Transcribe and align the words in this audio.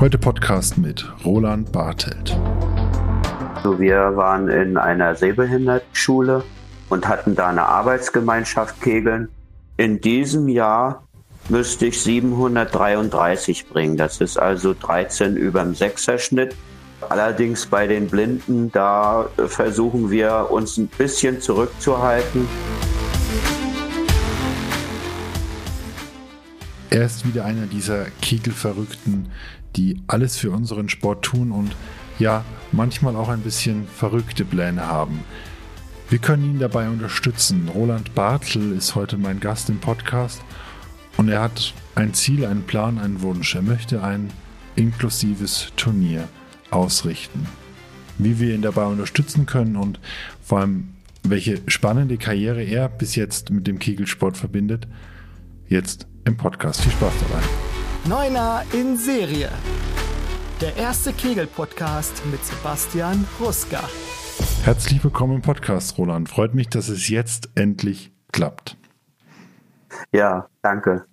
Heute 0.00 0.16
Podcast 0.16 0.78
mit 0.78 1.06
Roland 1.26 1.72
Bartelt. 1.72 2.34
Wir 3.78 4.16
waren 4.16 4.48
in 4.48 4.78
einer 4.78 5.14
Sehbehindertenschule 5.14 6.42
und 6.88 7.06
hatten 7.06 7.34
da 7.34 7.48
eine 7.48 7.66
Arbeitsgemeinschaft 7.66 8.80
Kegeln. 8.80 9.28
In 9.76 10.00
diesem 10.00 10.48
Jahr 10.48 11.06
müsste 11.50 11.84
ich 11.84 12.00
733 12.00 13.68
bringen. 13.68 13.98
Das 13.98 14.22
ist 14.22 14.38
also 14.38 14.72
13 14.72 15.36
über 15.36 15.62
dem 15.62 15.74
Sechserschnitt. 15.74 16.56
Allerdings 17.06 17.66
bei 17.66 17.86
den 17.86 18.08
Blinden, 18.08 18.72
da 18.72 19.28
versuchen 19.48 20.10
wir 20.10 20.46
uns 20.50 20.78
ein 20.78 20.86
bisschen 20.86 21.42
zurückzuhalten. 21.42 22.48
Er 26.88 27.04
ist 27.04 27.24
wieder 27.24 27.44
einer 27.44 27.66
dieser 27.66 28.06
Kegelverrückten, 28.20 29.30
die 29.76 30.02
alles 30.06 30.36
für 30.36 30.50
unseren 30.50 30.88
Sport 30.88 31.24
tun 31.24 31.52
und 31.52 31.76
ja, 32.18 32.44
manchmal 32.72 33.16
auch 33.16 33.28
ein 33.28 33.40
bisschen 33.40 33.86
verrückte 33.88 34.44
Pläne 34.44 34.86
haben. 34.86 35.20
Wir 36.10 36.18
können 36.18 36.44
ihn 36.44 36.58
dabei 36.58 36.88
unterstützen. 36.88 37.68
Roland 37.72 38.14
Bartel 38.14 38.72
ist 38.72 38.94
heute 38.94 39.16
mein 39.16 39.40
Gast 39.40 39.68
im 39.70 39.78
Podcast 39.78 40.42
und 41.16 41.28
er 41.28 41.40
hat 41.40 41.72
ein 41.94 42.14
Ziel, 42.14 42.44
einen 42.46 42.64
Plan, 42.64 42.98
einen 42.98 43.22
Wunsch. 43.22 43.54
Er 43.54 43.62
möchte 43.62 44.02
ein 44.02 44.30
inklusives 44.76 45.72
Turnier 45.76 46.28
ausrichten. 46.70 47.46
Wie 48.18 48.38
wir 48.38 48.54
ihn 48.54 48.62
dabei 48.62 48.86
unterstützen 48.86 49.46
können 49.46 49.76
und 49.76 50.00
vor 50.42 50.60
allem, 50.60 50.94
welche 51.22 51.60
spannende 51.68 52.16
Karriere 52.16 52.62
er 52.62 52.88
bis 52.88 53.14
jetzt 53.14 53.50
mit 53.50 53.66
dem 53.66 53.78
Kegelsport 53.78 54.36
verbindet, 54.36 54.88
jetzt 55.68 56.06
im 56.24 56.36
Podcast. 56.36 56.80
Viel 56.80 56.92
Spaß 56.92 57.14
dabei. 57.28 57.69
Neuner 58.08 58.64
in 58.72 58.96
Serie. 58.96 59.50
Der 60.60 60.74
erste 60.74 61.12
Kegel-Podcast 61.12 62.22
mit 62.30 62.42
Sebastian 62.42 63.26
Ruska. 63.38 63.82
Herzlich 64.64 65.04
willkommen 65.04 65.36
im 65.36 65.42
Podcast, 65.42 65.98
Roland. 65.98 66.30
Freut 66.30 66.54
mich, 66.54 66.68
dass 66.68 66.88
es 66.88 67.10
jetzt 67.10 67.50
endlich 67.56 68.10
klappt. 68.32 68.78
Ja, 70.12 70.48
danke. 70.62 71.04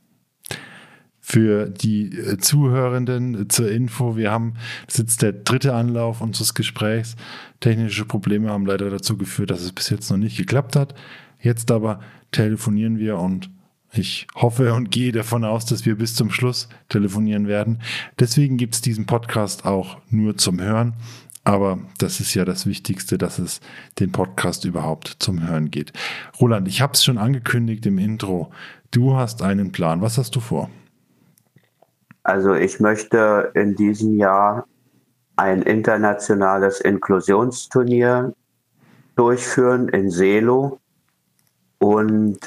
Für 1.20 1.70
die 1.70 2.18
äh, 2.18 2.38
Zuhörenden 2.38 3.50
zur 3.50 3.70
Info, 3.70 4.16
wir 4.16 4.32
haben, 4.32 4.54
das 4.86 4.96
ist 4.96 5.00
jetzt 5.00 5.22
der 5.24 5.34
dritte 5.34 5.74
Anlauf 5.76 6.22
unseres 6.22 6.54
Gesprächs. 6.54 7.18
Technische 7.60 8.06
Probleme 8.06 8.50
haben 8.50 8.66
leider 8.66 8.90
dazu 8.90 9.18
geführt, 9.18 9.52
dass 9.52 9.62
es 9.62 9.74
bis 9.74 9.90
jetzt 9.90 10.10
noch 10.10 10.18
nicht 10.18 10.38
geklappt 10.38 10.78
hat. 10.78 10.96
Jetzt 11.42 11.70
aber 11.70 12.00
telefonieren 12.32 12.98
wir 12.98 13.18
und 13.18 13.52
ich 13.94 14.28
hoffe 14.36 14.74
und 14.74 14.92
gehe 14.92 15.12
davon 15.12 15.44
aus, 15.44 15.66
dass 15.66 15.86
wir 15.86 15.98
bis 15.98 16.16
zum 16.16 16.30
Schluss 16.30 16.70
telefonieren 16.90 17.48
werden. 17.48 17.82
Deswegen 18.20 18.58
gibt 18.58 18.76
es 18.76 18.82
diesen 18.82 19.06
Podcast 19.06 19.66
auch 19.66 19.98
nur 20.10 20.38
zum 20.38 20.62
Hören. 20.62 20.94
Aber 21.44 21.80
das 21.98 22.20
ist 22.20 22.34
ja 22.34 22.44
das 22.44 22.66
Wichtigste, 22.66 23.18
dass 23.18 23.40
es 23.40 23.62
den 24.00 24.12
Podcast 24.12 24.66
überhaupt 24.66 25.16
zum 25.20 25.48
Hören 25.48 25.72
geht. 25.72 25.94
Roland, 26.42 26.68
ich 26.68 26.82
habe 26.82 26.94
es 26.94 27.06
schon 27.06 27.18
angekündigt 27.18 27.86
im 27.86 27.98
Intro. 28.00 28.52
Du 28.92 29.16
hast 29.16 29.42
einen 29.42 29.72
Plan. 29.72 30.02
Was 30.02 30.18
hast 30.18 30.36
du 30.36 30.42
vor? 30.42 30.70
Also 32.24 32.54
ich 32.54 32.82
möchte 32.82 33.54
in 33.56 33.76
diesem 33.78 34.18
Jahr 34.18 34.68
ein 35.38 35.62
internationales 35.62 36.82
Inklusionsturnier 36.82 38.34
durchführen 39.16 39.88
in 39.88 40.10
Selo. 40.10 40.82
Und 41.80 42.40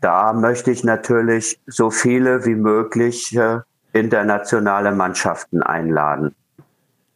da 0.00 0.32
möchte 0.32 0.70
ich 0.70 0.84
natürlich 0.84 1.60
so 1.66 1.90
viele 1.90 2.44
wie 2.46 2.54
möglich 2.54 3.38
internationale 3.92 4.92
Mannschaften 4.92 5.62
einladen. 5.62 6.34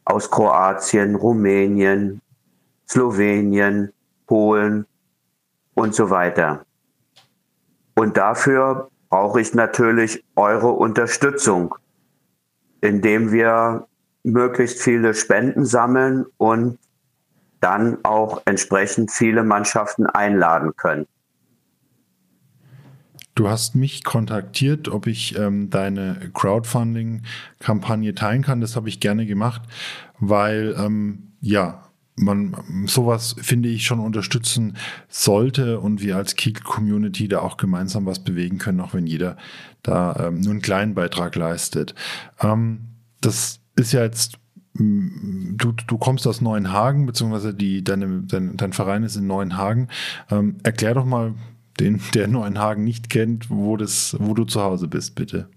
Aus 0.05 0.31
Kroatien, 0.31 1.15
Rumänien, 1.15 2.21
Slowenien, 2.89 3.93
Polen 4.27 4.87
und 5.75 5.95
so 5.95 6.11
weiter. 6.11 6.65
Und 7.95 8.17
dafür 8.17 8.91
brauche 9.09 9.41
ich 9.41 9.55
natürlich 9.55 10.25
eure 10.37 10.73
Unterstützung, 10.73 11.75
indem 12.81 13.33
wir 13.33 13.87
möglichst 14.25 14.83
viele 14.83 15.15
Spenden 15.15 15.65
sammeln 15.65 16.27
und 16.37 16.79
dann 17.61 17.99
auch 18.05 18.43
entsprechend 18.45 19.11
viele 19.11 19.43
Mannschaften 19.43 20.07
einladen 20.07 20.77
können. 20.77 21.07
Du 23.35 23.49
hast 23.49 23.75
mich 23.75 24.05
kontaktiert, 24.05 24.89
ob 24.89 25.07
ich 25.07 25.37
ähm, 25.37 25.69
deine 25.69 26.31
Crowdfunding-Kampagne 26.35 28.15
teilen 28.15 28.43
kann. 28.43 28.61
Das 28.61 28.77
habe 28.77 28.89
ich 28.89 29.01
gerne 29.01 29.27
gemacht, 29.27 29.63
weil 30.21 30.75
ähm, 30.79 31.33
ja, 31.41 31.85
man 32.17 32.57
sowas 32.87 33.35
finde 33.41 33.69
ich 33.69 33.85
schon 33.85 33.99
unterstützen 33.99 34.77
sollte 35.09 35.81
und 35.81 36.01
wir 36.01 36.17
als 36.17 36.37
Kick-Community 36.37 37.27
da 37.27 37.41
auch 37.41 37.57
gemeinsam 37.57 38.07
was 38.07 38.23
bewegen 38.23 38.59
können, 38.59 38.81
auch 38.81 38.95
wenn 38.95 39.07
jeder 39.07 39.37
da 39.83 40.29
ähm, 40.29 40.41
nur 40.41 40.53
einen 40.53 40.63
kleinen 40.63 40.95
Beitrag 40.95 41.35
leistet. 41.35 41.95
Ähm, 42.41 42.83
das 43.21 43.61
ist 43.77 43.93
ja 43.93 44.03
jetzt 44.03 44.39
Du, 44.77 45.71
du 45.71 45.99
kommst 45.99 46.27
aus 46.27 46.41
Neuenhagen, 46.41 47.07
beziehungsweise 47.07 47.55
die, 47.55 47.85
deine, 47.85 48.23
dein, 48.23 48.57
dein 48.57 48.73
Verein 48.73 49.05
ist 49.05 49.15
in 49.15 49.29
Neuenhagen. 49.29 49.89
Ähm, 50.33 50.57
erklär 50.65 50.95
doch 50.95 51.05
mal 51.05 51.35
den 51.81 52.01
der 52.15 52.29
Neuenhagen 52.29 52.85
nicht 52.85 53.11
kennt, 53.11 53.51
wo, 53.51 53.77
das, 53.77 54.17
wo 54.19 54.35
du 54.35 54.45
zu 54.45 54.61
Hause 54.61 54.89
bist, 54.89 55.15
bitte. 55.15 55.49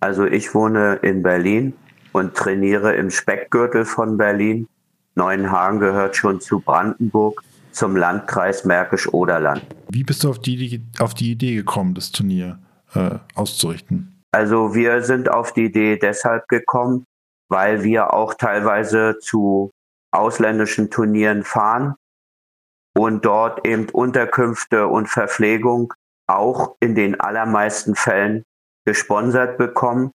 Also 0.00 0.26
ich 0.26 0.54
wohne 0.54 0.96
in 1.02 1.22
Berlin 1.22 1.72
und 2.12 2.34
trainiere 2.34 2.94
im 2.94 3.10
Speckgürtel 3.10 3.84
von 3.84 4.18
Berlin. 4.18 4.68
Neuenhagen 5.14 5.80
gehört 5.80 6.16
schon 6.16 6.40
zu 6.40 6.60
Brandenburg, 6.60 7.42
zum 7.72 7.96
Landkreis 7.96 8.64
Märkisch-Oderland. 8.64 9.64
Wie 9.90 10.04
bist 10.04 10.24
du 10.24 10.30
auf 10.30 10.38
die, 10.38 10.82
auf 10.98 11.14
die 11.14 11.32
Idee 11.32 11.54
gekommen, 11.54 11.94
das 11.94 12.12
Turnier 12.12 12.58
äh, 12.94 13.18
auszurichten? 13.34 14.22
Also 14.32 14.74
wir 14.74 15.02
sind 15.02 15.30
auf 15.30 15.52
die 15.52 15.66
Idee 15.66 15.96
deshalb 15.96 16.48
gekommen, 16.48 17.04
weil 17.48 17.82
wir 17.82 18.12
auch 18.12 18.34
teilweise 18.34 19.16
zu 19.20 19.70
ausländischen 20.10 20.90
Turnieren 20.90 21.44
fahren 21.44 21.94
und 22.96 23.24
dort 23.24 23.66
eben 23.66 23.88
Unterkünfte 23.90 24.86
und 24.86 25.08
Verpflegung 25.08 25.92
auch 26.26 26.76
in 26.80 26.94
den 26.94 27.20
allermeisten 27.20 27.94
Fällen 27.94 28.44
gesponsert 28.86 29.58
bekommen. 29.58 30.12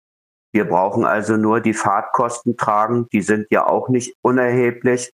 Wir 0.54 0.66
brauchen 0.66 1.06
also 1.06 1.38
nur 1.38 1.62
die 1.62 1.74
Fahrtkosten 1.74 2.58
tragen, 2.58 3.08
die 3.12 3.22
sind 3.22 3.48
ja 3.50 3.66
auch 3.66 3.90
nicht 3.90 4.16
unerheblich. 4.22 5.12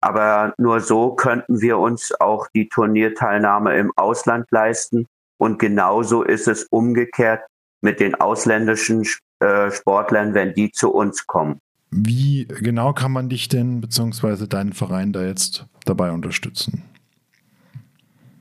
Aber 0.00 0.54
nur 0.58 0.80
so 0.80 1.14
könnten 1.14 1.60
wir 1.60 1.78
uns 1.78 2.18
auch 2.20 2.48
die 2.54 2.68
Turnierteilnahme 2.68 3.76
im 3.76 3.90
Ausland 3.96 4.46
leisten. 4.50 5.06
Und 5.38 5.58
genauso 5.58 6.22
ist 6.22 6.46
es 6.46 6.64
umgekehrt 6.64 7.42
mit 7.80 8.00
den 8.00 8.14
ausländischen 8.14 9.06
äh, 9.40 9.70
Sportlern, 9.70 10.34
wenn 10.34 10.54
die 10.54 10.70
zu 10.70 10.92
uns 10.92 11.26
kommen. 11.26 11.60
Wie 11.96 12.46
genau 12.48 12.92
kann 12.92 13.12
man 13.12 13.28
dich 13.28 13.46
denn 13.46 13.80
bzw. 13.80 14.48
deinen 14.48 14.72
Verein 14.72 15.12
da 15.12 15.22
jetzt 15.22 15.64
dabei 15.84 16.10
unterstützen? 16.10 16.82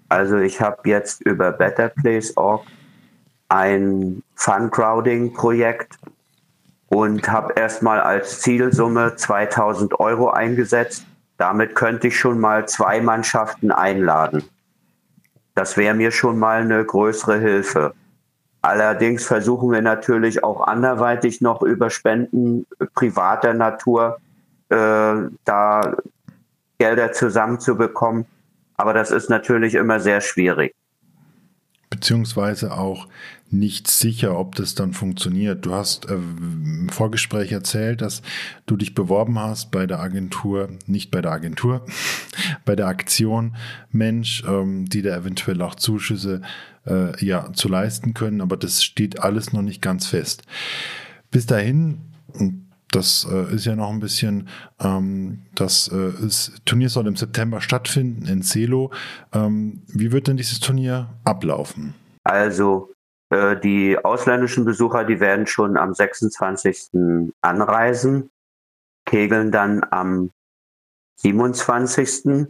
Also 0.10 0.38
ich 0.38 0.60
habe 0.60 0.90
jetzt 0.90 1.22
über 1.22 1.52
BetterPlace.org 1.52 2.66
ein 3.50 4.24
Fun-Crowding-Projekt 4.34 6.00
und 6.88 7.30
habe 7.30 7.54
erstmal 7.54 8.02
als 8.02 8.42
Zielsumme 8.42 9.16
2000 9.16 10.00
Euro 10.00 10.32
eingesetzt. 10.32 11.06
Damit 11.38 11.76
könnte 11.76 12.08
ich 12.08 12.18
schon 12.18 12.40
mal 12.40 12.68
zwei 12.68 13.02
Mannschaften 13.02 13.72
einladen. 13.72 14.44
Das 15.54 15.78
wäre 15.78 15.94
mir 15.94 16.10
schon 16.10 16.40
mal 16.40 16.62
eine 16.62 16.84
größere 16.84 17.38
Hilfe. 17.38 17.94
Allerdings 18.64 19.26
versuchen 19.26 19.72
wir 19.72 19.82
natürlich 19.82 20.42
auch 20.46 20.66
anderweitig 20.66 21.42
noch 21.42 21.62
über 21.62 21.90
Spenden 21.90 22.66
privater 22.96 23.54
Natur 23.54 24.20
äh, 24.70 24.76
da 25.44 25.98
Gelder 26.78 27.12
zusammenzubekommen. 27.12 28.26
Aber 28.76 28.94
das 28.94 29.12
ist 29.12 29.30
natürlich 29.30 29.76
immer 29.76 30.00
sehr 30.00 30.22
schwierig. 30.22 30.74
Beziehungsweise 31.90 32.72
auch 32.72 33.08
nicht 33.54 33.88
sicher, 33.88 34.38
ob 34.38 34.56
das 34.56 34.76
dann 34.76 34.94
funktioniert. 34.94 35.66
Du 35.66 35.74
hast 35.74 36.10
äh, 36.10 36.16
im 36.16 36.90
Vorgespräch 36.90 37.52
erzählt, 37.52 38.02
dass 38.02 38.22
du 38.66 38.76
dich 38.76 38.96
beworben 38.96 39.40
hast 39.40 39.72
bei 39.72 39.86
der 39.86 40.00
Agentur, 40.00 40.70
nicht 40.88 41.12
bei 41.12 41.22
der 41.22 41.32
Agentur, 41.32 41.86
bei 42.66 42.76
der 42.76 42.88
Aktion 42.88 43.56
Mensch, 43.92 44.44
ähm, 44.48 44.90
die 44.90 45.02
da 45.02 45.16
eventuell 45.16 45.62
auch 45.62 45.76
Zuschüsse 45.76 46.42
äh, 46.86 47.24
ja, 47.24 47.54
zu 47.54 47.70
leisten 47.70 48.14
können, 48.14 48.42
aber 48.42 48.58
das 48.58 48.84
steht 48.84 49.20
alles 49.20 49.54
noch 49.54 49.62
nicht 49.62 49.82
ganz 49.82 50.08
fest. 50.08 50.44
Bis 51.32 51.46
dahin, 51.46 52.02
das 52.92 53.28
äh, 53.32 53.56
ist 53.56 53.66
ja 53.66 53.76
noch 53.76 53.90
ein 53.90 54.00
bisschen, 54.00 54.48
ähm, 54.80 55.44
das, 55.56 55.88
äh, 55.88 56.26
ist, 56.26 56.54
Turnier 56.66 56.90
soll 56.90 57.08
im 57.08 57.16
September 57.16 57.62
stattfinden 57.62 58.28
in 58.28 58.44
Celo. 58.44 58.92
Ähm, 59.34 59.82
wie 59.88 60.12
wird 60.12 60.28
denn 60.28 60.38
dieses 60.38 60.60
Turnier 60.60 61.10
ablaufen? 61.24 61.96
Also 62.24 62.93
äh, 63.34 63.60
die 63.60 63.98
ausländischen 63.98 64.64
Besucher, 64.64 65.06
die 65.06 65.20
werden 65.20 65.48
schon 65.48 65.76
am 65.76 65.94
26. 65.94 66.92
anreisen, 67.42 68.30
kegeln 69.06 69.52
dann 69.52 69.84
am 69.90 70.32
27. 71.18 72.48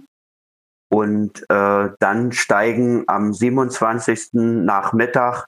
Und 0.89 1.49
äh, 1.49 1.89
dann 1.99 2.31
steigen 2.33 3.05
am 3.07 3.33
27. 3.33 4.33
Nachmittag 4.33 5.47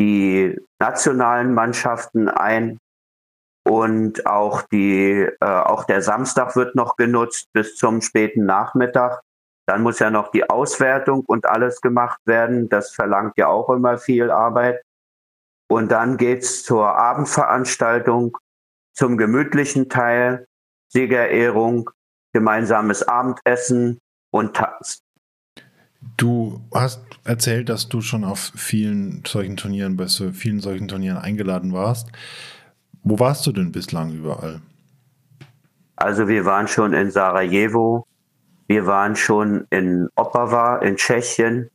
die 0.00 0.58
nationalen 0.80 1.52
Mannschaften 1.52 2.28
ein 2.28 2.78
und 3.68 4.26
auch 4.26 4.62
die 4.62 5.28
äh, 5.40 5.44
auch 5.44 5.84
der 5.84 6.00
Samstag 6.00 6.56
wird 6.56 6.74
noch 6.74 6.96
genutzt 6.96 7.48
bis 7.52 7.76
zum 7.76 8.00
späten 8.00 8.46
Nachmittag. 8.46 9.20
Dann 9.66 9.82
muss 9.82 9.98
ja 9.98 10.10
noch 10.10 10.30
die 10.30 10.48
Auswertung 10.48 11.24
und 11.26 11.46
alles 11.46 11.80
gemacht 11.80 12.20
werden. 12.24 12.68
Das 12.68 12.90
verlangt 12.90 13.34
ja 13.36 13.48
auch 13.48 13.70
immer 13.70 13.98
viel 13.98 14.30
Arbeit. 14.30 14.82
Und 15.68 15.92
dann 15.92 16.16
geht's 16.16 16.64
zur 16.64 16.96
Abendveranstaltung, 16.96 18.36
zum 18.92 19.16
gemütlichen 19.16 19.88
Teil, 19.88 20.46
Siegerehrung, 20.88 21.90
gemeinsames 22.32 23.06
Abendessen 23.06 24.00
und 24.30 24.56
Tanz. 24.56 25.02
Du 26.16 26.60
hast 26.74 27.02
erzählt, 27.24 27.68
dass 27.68 27.88
du 27.88 28.00
schon 28.00 28.24
auf 28.24 28.52
vielen 28.56 29.22
solchen 29.26 29.56
Turnieren, 29.56 29.96
bei 29.96 30.06
so 30.06 30.32
vielen 30.32 30.60
solchen 30.60 30.88
Turnieren 30.88 31.18
eingeladen 31.18 31.72
warst. 31.72 32.08
Wo 33.02 33.18
warst 33.18 33.46
du 33.46 33.52
denn 33.52 33.70
bislang 33.70 34.12
überall? 34.12 34.60
Also 35.96 36.28
wir 36.28 36.44
waren 36.46 36.66
schon 36.66 36.94
in 36.94 37.10
Sarajevo, 37.10 38.06
wir 38.70 38.86
waren 38.86 39.16
schon 39.16 39.66
in 39.70 40.08
Opava 40.14 40.76
in 40.76 40.94
Tschechien. 40.94 41.70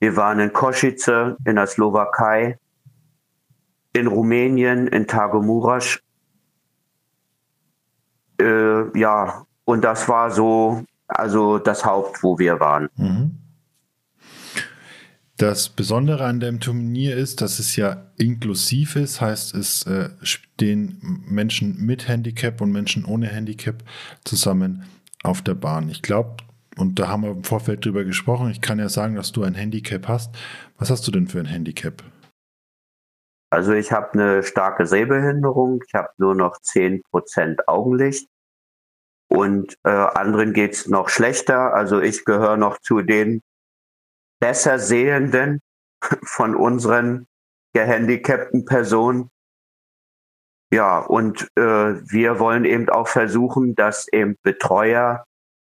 Wir 0.00 0.16
waren 0.16 0.38
in 0.38 0.52
Kosice 0.52 1.34
in 1.46 1.56
der 1.56 1.66
Slowakei, 1.66 2.58
in 3.94 4.06
Rumänien, 4.06 4.86
in 4.86 5.06
Tagomurasch. 5.06 6.02
Äh, 8.38 8.98
ja, 8.98 9.46
und 9.64 9.82
das 9.82 10.10
war 10.10 10.30
so, 10.30 10.84
also 11.08 11.56
das 11.56 11.86
Haupt, 11.86 12.22
wo 12.22 12.38
wir 12.38 12.60
waren. 12.60 12.90
Mhm. 12.96 13.38
Das 15.38 15.70
Besondere 15.70 16.26
an 16.26 16.40
dem 16.40 16.60
Turnier 16.60 17.16
ist, 17.16 17.40
dass 17.40 17.58
es 17.58 17.76
ja 17.76 18.08
inklusiv 18.18 18.96
ist, 18.96 19.22
heißt 19.22 19.54
es 19.54 19.86
äh, 19.86 20.10
stehen 20.20 21.00
Menschen 21.26 21.82
mit 21.82 22.08
Handicap 22.08 22.60
und 22.60 22.72
Menschen 22.72 23.06
ohne 23.06 23.28
Handicap 23.28 23.82
zusammen 24.22 24.84
auf 25.26 25.42
der 25.42 25.54
Bahn. 25.54 25.88
Ich 25.88 26.02
glaube, 26.02 26.36
und 26.76 26.98
da 26.98 27.08
haben 27.08 27.22
wir 27.22 27.30
im 27.30 27.44
Vorfeld 27.44 27.84
drüber 27.84 28.04
gesprochen, 28.04 28.50
ich 28.50 28.60
kann 28.60 28.78
ja 28.78 28.88
sagen, 28.88 29.16
dass 29.16 29.32
du 29.32 29.42
ein 29.42 29.54
Handicap 29.54 30.08
hast. 30.08 30.34
Was 30.78 30.90
hast 30.90 31.06
du 31.06 31.10
denn 31.10 31.26
für 31.26 31.40
ein 31.40 31.46
Handicap? 31.46 32.02
Also 33.50 33.72
ich 33.72 33.92
habe 33.92 34.12
eine 34.12 34.42
starke 34.42 34.86
Sehbehinderung, 34.86 35.82
ich 35.86 35.94
habe 35.94 36.08
nur 36.18 36.34
noch 36.34 36.58
10% 36.58 37.66
Augenlicht 37.66 38.28
und 39.28 39.76
äh, 39.84 39.90
anderen 39.90 40.52
geht 40.52 40.74
es 40.74 40.88
noch 40.88 41.08
schlechter. 41.08 41.74
Also 41.74 42.00
ich 42.00 42.24
gehöre 42.24 42.56
noch 42.56 42.78
zu 42.78 43.02
den 43.02 43.42
besser 44.40 44.78
Sehenden 44.78 45.60
von 46.24 46.54
unseren 46.54 47.26
gehandicapten 47.72 48.64
Personen. 48.64 49.30
Ja, 50.72 50.98
und 50.98 51.48
äh, 51.56 51.62
wir 51.62 52.38
wollen 52.38 52.64
eben 52.64 52.88
auch 52.88 53.08
versuchen, 53.08 53.74
dass 53.74 54.08
eben 54.08 54.36
Betreuer 54.42 55.24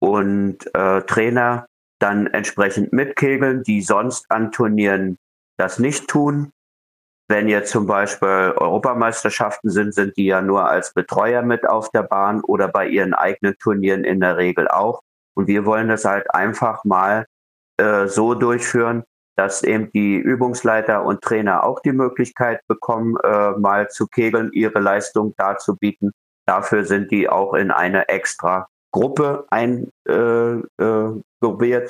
und 0.01 0.75
äh, 0.75 1.03
Trainer 1.03 1.67
dann 2.01 2.27
entsprechend 2.27 2.93
mitkegeln, 2.93 3.63
die 3.63 3.83
sonst 3.83 4.31
an 4.31 4.51
Turnieren 4.51 5.19
das 5.59 5.79
nicht 5.79 6.09
tun. 6.09 6.51
Wenn 7.29 7.47
jetzt 7.47 7.71
zum 7.71 7.87
Beispiel 7.87 8.55
Europameisterschaften 8.57 9.71
sind, 9.71 9.95
sind 9.95 10.17
die 10.17 10.27
ja 10.27 10.43
nur 10.43 10.69
als 10.69 10.93
Betreuer 10.93 11.43
mit 11.43 11.69
auf 11.69 11.91
der 11.91 12.03
Bahn 12.03 12.41
oder 12.41 12.67
bei 12.67 12.89
ihren 12.89 13.15
eigenen 13.15 13.57
Turnieren 13.59 14.03
in 14.03 14.19
der 14.19 14.37
Regel 14.37 14.67
auch. 14.67 15.03
Und 15.37 15.47
wir 15.47 15.65
wollen 15.65 15.89
das 15.89 16.05
halt 16.05 16.35
einfach 16.35 16.85
mal 16.85 17.27
äh, 17.77 18.09
so 18.09 18.35
durchführen, 18.35 19.05
dass 19.41 19.63
eben 19.63 19.91
die 19.93 20.17
Übungsleiter 20.17 21.03
und 21.03 21.23
Trainer 21.23 21.65
auch 21.65 21.81
die 21.81 21.93
Möglichkeit 21.93 22.61
bekommen, 22.69 23.17
äh, 23.25 23.53
mal 23.53 23.89
zu 23.89 24.07
kegeln, 24.07 24.51
ihre 24.53 24.81
Leistung 24.81 25.33
darzubieten. 25.39 26.13
Dafür 26.47 26.85
sind 26.85 27.11
die 27.11 27.27
auch 27.27 27.55
in 27.55 27.71
eine 27.71 28.11
extra 28.11 28.69
Gruppe 28.93 29.47
eingruppiert, 29.49 30.69
äh, 30.79 31.79
äh, 31.79 31.89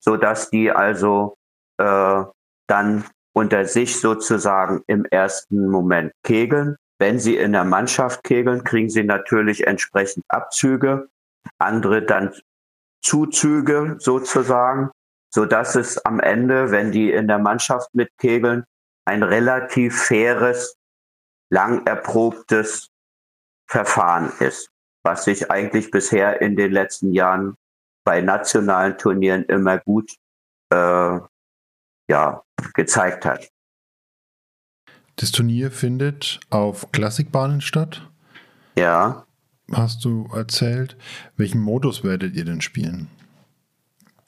sodass 0.00 0.50
die 0.50 0.70
also 0.70 1.38
äh, 1.78 2.24
dann 2.66 3.04
unter 3.32 3.64
sich 3.64 3.98
sozusagen 3.98 4.82
im 4.86 5.06
ersten 5.06 5.66
Moment 5.66 6.12
kegeln. 6.24 6.76
Wenn 6.98 7.18
sie 7.18 7.38
in 7.38 7.52
der 7.52 7.64
Mannschaft 7.64 8.22
kegeln, 8.22 8.64
kriegen 8.64 8.90
sie 8.90 9.04
natürlich 9.04 9.66
entsprechend 9.66 10.26
Abzüge, 10.28 11.08
andere 11.58 12.02
dann 12.02 12.34
Zuzüge 13.02 13.96
sozusagen, 13.98 14.90
so 15.32 15.46
dass 15.46 15.76
es 15.76 16.04
am 16.04 16.20
Ende, 16.20 16.70
wenn 16.70 16.92
die 16.92 17.10
in 17.10 17.28
der 17.28 17.38
Mannschaft 17.38 17.94
mitkegeln, 17.94 18.64
ein 19.04 19.22
relativ 19.22 20.02
faires, 20.02 20.76
lang 21.50 21.86
erprobtes 21.86 22.90
Verfahren 23.68 24.32
ist, 24.40 24.70
was 25.04 25.24
sich 25.24 25.50
eigentlich 25.50 25.90
bisher 25.90 26.40
in 26.40 26.56
den 26.56 26.72
letzten 26.72 27.12
Jahren 27.12 27.56
bei 28.04 28.20
nationalen 28.20 28.98
Turnieren 28.98 29.44
immer 29.44 29.78
gut 29.78 30.10
äh, 30.72 31.18
ja, 32.08 32.42
gezeigt 32.74 33.24
hat. 33.24 33.48
Das 35.16 35.32
Turnier 35.32 35.70
findet 35.70 36.40
auf 36.50 36.90
Klassikbahnen 36.92 37.60
statt? 37.60 38.08
Ja. 38.76 39.26
Hast 39.72 40.04
du 40.04 40.28
erzählt? 40.34 40.96
Welchen 41.36 41.60
Modus 41.60 42.02
werdet 42.02 42.34
ihr 42.34 42.44
denn 42.44 42.60
spielen? 42.60 43.08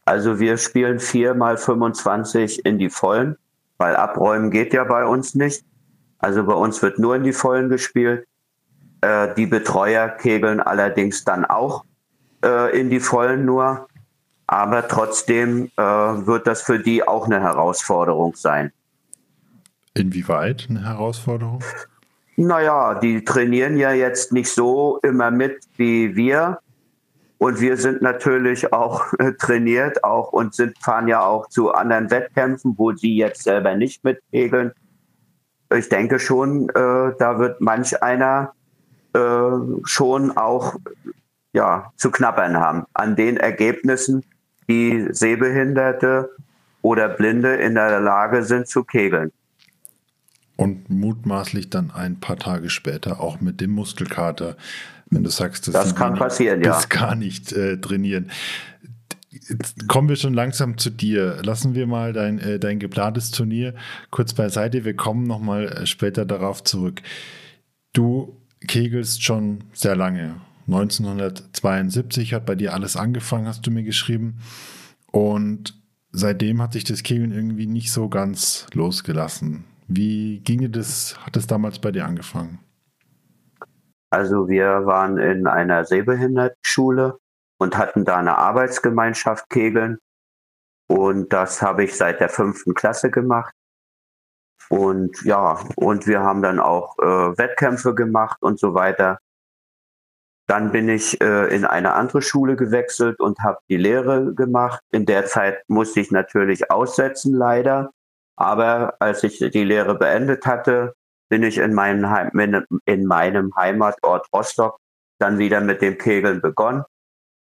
Also 0.05 0.41
wir 0.41 0.57
spielen 0.57 0.99
4 0.99 1.35
mal 1.35 1.57
25 1.57 2.65
in 2.65 2.79
die 2.79 2.91
Vollen, 2.91 3.37
weil 3.79 3.97
abräumen 3.97 4.51
geht 4.51 4.73
ja 4.73 4.85
bei 4.85 5.05
uns 5.05 5.35
nicht. 5.35 5.65
Also 6.19 6.45
bei 6.45 6.55
uns 6.55 6.83
wird 6.83 6.99
nur 6.99 7.17
in 7.17 7.23
die 7.23 7.33
Vollen 7.33 7.69
gespielt. 7.69 8.27
Äh, 9.01 9.35
die 9.35 9.47
Betreuer 9.47 10.09
kegeln 10.09 10.61
allerdings 10.61 11.25
dann 11.25 11.45
auch 11.45 11.85
äh, 12.45 12.79
in 12.79 12.91
die 12.91 13.01
Vollen 13.01 13.45
nur. 13.45 13.89
Aber 14.47 14.87
trotzdem 14.87 15.71
äh, 15.77 15.83
wird 15.83 16.47
das 16.47 16.63
für 16.63 16.79
die 16.79 17.07
auch 17.07 17.27
eine 17.27 17.41
Herausforderung 17.41 18.35
sein. 18.37 18.73
Inwieweit 19.95 20.67
eine 20.69 20.85
Herausforderung? 20.85 21.63
Naja, 22.37 22.95
die 22.95 23.25
trainieren 23.25 23.77
ja 23.77 23.93
jetzt 23.93 24.33
nicht 24.33 24.51
so 24.51 24.99
immer 25.03 25.31
mit 25.31 25.65
wie 25.77 26.17
wir. 26.17 26.61
Und 27.43 27.61
wir 27.61 27.77
sind 27.77 28.03
natürlich 28.03 28.73
auch 28.73 29.13
äh, 29.19 29.33
trainiert 29.33 30.05
auch 30.05 30.33
und 30.33 30.55
sind, 30.55 30.79
fahren 30.79 31.09
ja 31.09 31.25
auch 31.25 31.49
zu 31.49 31.73
anderen 31.73 32.09
Wettkämpfen, 32.09 32.75
wo 32.79 32.93
sie 32.93 33.17
jetzt 33.17 33.43
selber 33.43 33.75
nicht 33.75 34.05
mitpegeln. 34.05 34.71
Ich 35.75 35.89
denke 35.89 36.21
schon, 36.21 36.69
äh, 36.69 36.73
da 37.19 37.41
wird 37.41 37.61
manch 37.61 38.01
einer 38.01 38.53
äh, 39.13 39.51
schon 39.83 40.37
auch 40.37 40.77
ja, 41.53 41.91
zu 41.97 42.13
knabbern 42.13 42.59
haben 42.59 42.85
an 42.95 43.17
den 43.17 43.39
Ergebnissen, 43.39 44.25
die 44.69 45.09
Sehbehinderte 45.11 46.31
oder 46.81 47.09
Blinde 47.09 47.57
in 47.57 47.75
der 47.75 47.99
Lage 47.99 48.45
sind 48.45 48.69
zu 48.69 48.85
kegeln. 48.85 49.33
Und 50.57 50.91
mutmaßlich 50.91 51.71
dann 51.71 51.91
ein 51.91 52.21
paar 52.21 52.37
Tage 52.37 52.71
später 52.71 53.21
auch 53.21 53.41
mit 53.41 53.61
dem 53.61 53.71
Muskelkater, 53.71 54.57
wenn 55.11 55.25
du 55.25 55.31
sagst, 55.31 55.67
das, 55.67 55.75
das 55.75 55.95
kann 55.95 56.15
passieren, 56.15 56.63
ja. 56.63 56.69
Das 56.71 56.89
gar 56.89 57.15
nicht 57.15 57.53
äh, 57.53 57.79
trainieren. 57.79 58.31
Jetzt 59.31 59.89
kommen 59.89 60.09
wir 60.09 60.17
schon 60.17 60.35
langsam 60.35 60.79
zu 60.79 60.91
dir. 60.91 61.39
Lassen 61.43 61.75
wir 61.75 61.87
mal 61.87 62.13
dein, 62.13 62.39
äh, 62.39 62.59
dein 62.59 62.79
geplantes 62.79 63.31
Turnier 63.31 63.75
kurz 64.11 64.35
beiseite. 64.35 64.85
Wir 64.85 64.95
kommen 64.95 65.27
nochmal 65.27 65.69
äh, 65.69 65.87
später 65.87 66.25
darauf 66.25 66.63
zurück. 66.65 67.03
Du 67.93 68.37
kegelst 68.67 69.23
schon 69.23 69.65
sehr 69.73 69.97
lange. 69.97 70.37
1972 70.67 72.35
hat 72.35 72.47
bei 72.47 72.55
dir 72.55 72.73
alles 72.73 72.97
angefangen, 72.97 73.47
hast 73.47 73.67
du 73.67 73.71
mir 73.71 73.83
geschrieben. 73.83 74.39
Und 75.11 75.75
seitdem 76.13 76.63
hat 76.63 76.73
sich 76.73 76.85
das 76.85 77.03
Kegeln 77.03 77.33
irgendwie 77.33 77.67
nicht 77.67 77.91
so 77.91 78.09
ganz 78.09 78.67
losgelassen. 78.73 79.65
Wie 79.95 80.41
ging 80.41 80.73
das, 80.73 81.19
hat 81.21 81.37
es 81.37 81.47
damals 81.47 81.79
bei 81.79 81.91
dir 81.91 82.07
angefangen? 82.07 82.61
Also 84.11 84.49
wir 84.49 84.87
waren 84.87 85.19
in 85.19 85.47
einer 85.47 85.85
Sehbehindertenschule 85.85 87.19
und 87.59 87.77
hatten 87.77 88.05
da 88.05 88.17
eine 88.17 88.39
Arbeitsgemeinschaft 88.39 89.51
Kegeln. 89.51 89.99
Und 90.89 91.33
das 91.33 91.61
habe 91.61 91.85
ich 91.85 91.97
seit 91.97 92.21
der 92.21 92.29
fünften 92.29 92.75
Klasse 92.75 93.11
gemacht. 93.11 93.55
Und 94.71 95.23
ja, 95.25 95.59
und 95.77 96.07
wir 96.07 96.21
haben 96.21 96.41
dann 96.41 96.59
auch 96.59 96.99
äh, 96.99 97.39
Wettkämpfe 97.39 97.95
gemacht 97.95 98.39
und 98.41 98.59
so 98.59 98.73
weiter. 98.73 99.19
Dann 100.47 100.73
bin 100.73 100.89
ich 100.89 101.21
äh, 101.21 101.55
in 101.55 101.67
eine 101.67 101.93
andere 101.93 102.23
Schule 102.23 102.57
gewechselt 102.57 103.21
und 103.21 103.41
habe 103.41 103.59
die 103.69 103.77
Lehre 103.77 104.35
gemacht. 104.35 104.81
In 104.91 105.05
der 105.05 105.27
Zeit 105.27 105.63
musste 105.69 106.01
ich 106.01 106.11
natürlich 106.11 106.71
aussetzen, 106.71 107.35
leider. 107.35 107.91
Aber 108.37 108.97
als 108.99 109.23
ich 109.23 109.39
die 109.39 109.65
Lehre 109.65 109.95
beendet 109.95 110.47
hatte, 110.47 110.95
bin 111.29 111.43
ich 111.43 111.59
in, 111.59 111.75
meinem 111.75 112.05
in 112.85 113.07
meinem 113.07 113.55
Heimatort 113.57 114.27
Rostock 114.35 114.79
dann 115.19 115.39
wieder 115.39 115.61
mit 115.61 115.81
dem 115.81 115.97
Kegeln 115.99 116.41
begonnen. 116.41 116.85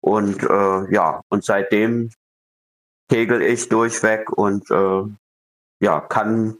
Und 0.01 0.43
äh, 0.43 0.93
ja, 0.93 1.21
und 1.29 1.43
seitdem 1.43 2.09
kegel 3.09 3.41
ich 3.41 3.69
durchweg 3.69 4.31
und 4.31 4.69
äh, 4.71 5.03
ja, 5.81 5.99
kann 5.99 6.57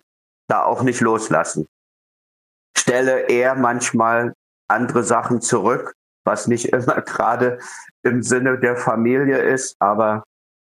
da 0.47 0.63
auch 0.65 0.83
nicht 0.83 0.99
loslassen. 0.99 1.67
Stelle 2.77 3.29
eher 3.29 3.55
manchmal 3.55 4.33
andere 4.67 5.03
Sachen 5.03 5.41
zurück, 5.41 5.93
was 6.25 6.47
nicht 6.47 6.65
immer 6.73 7.01
gerade 7.01 7.59
im 8.03 8.21
Sinne 8.23 8.59
der 8.59 8.75
Familie 8.75 9.37
ist, 9.37 9.75
aber 9.79 10.23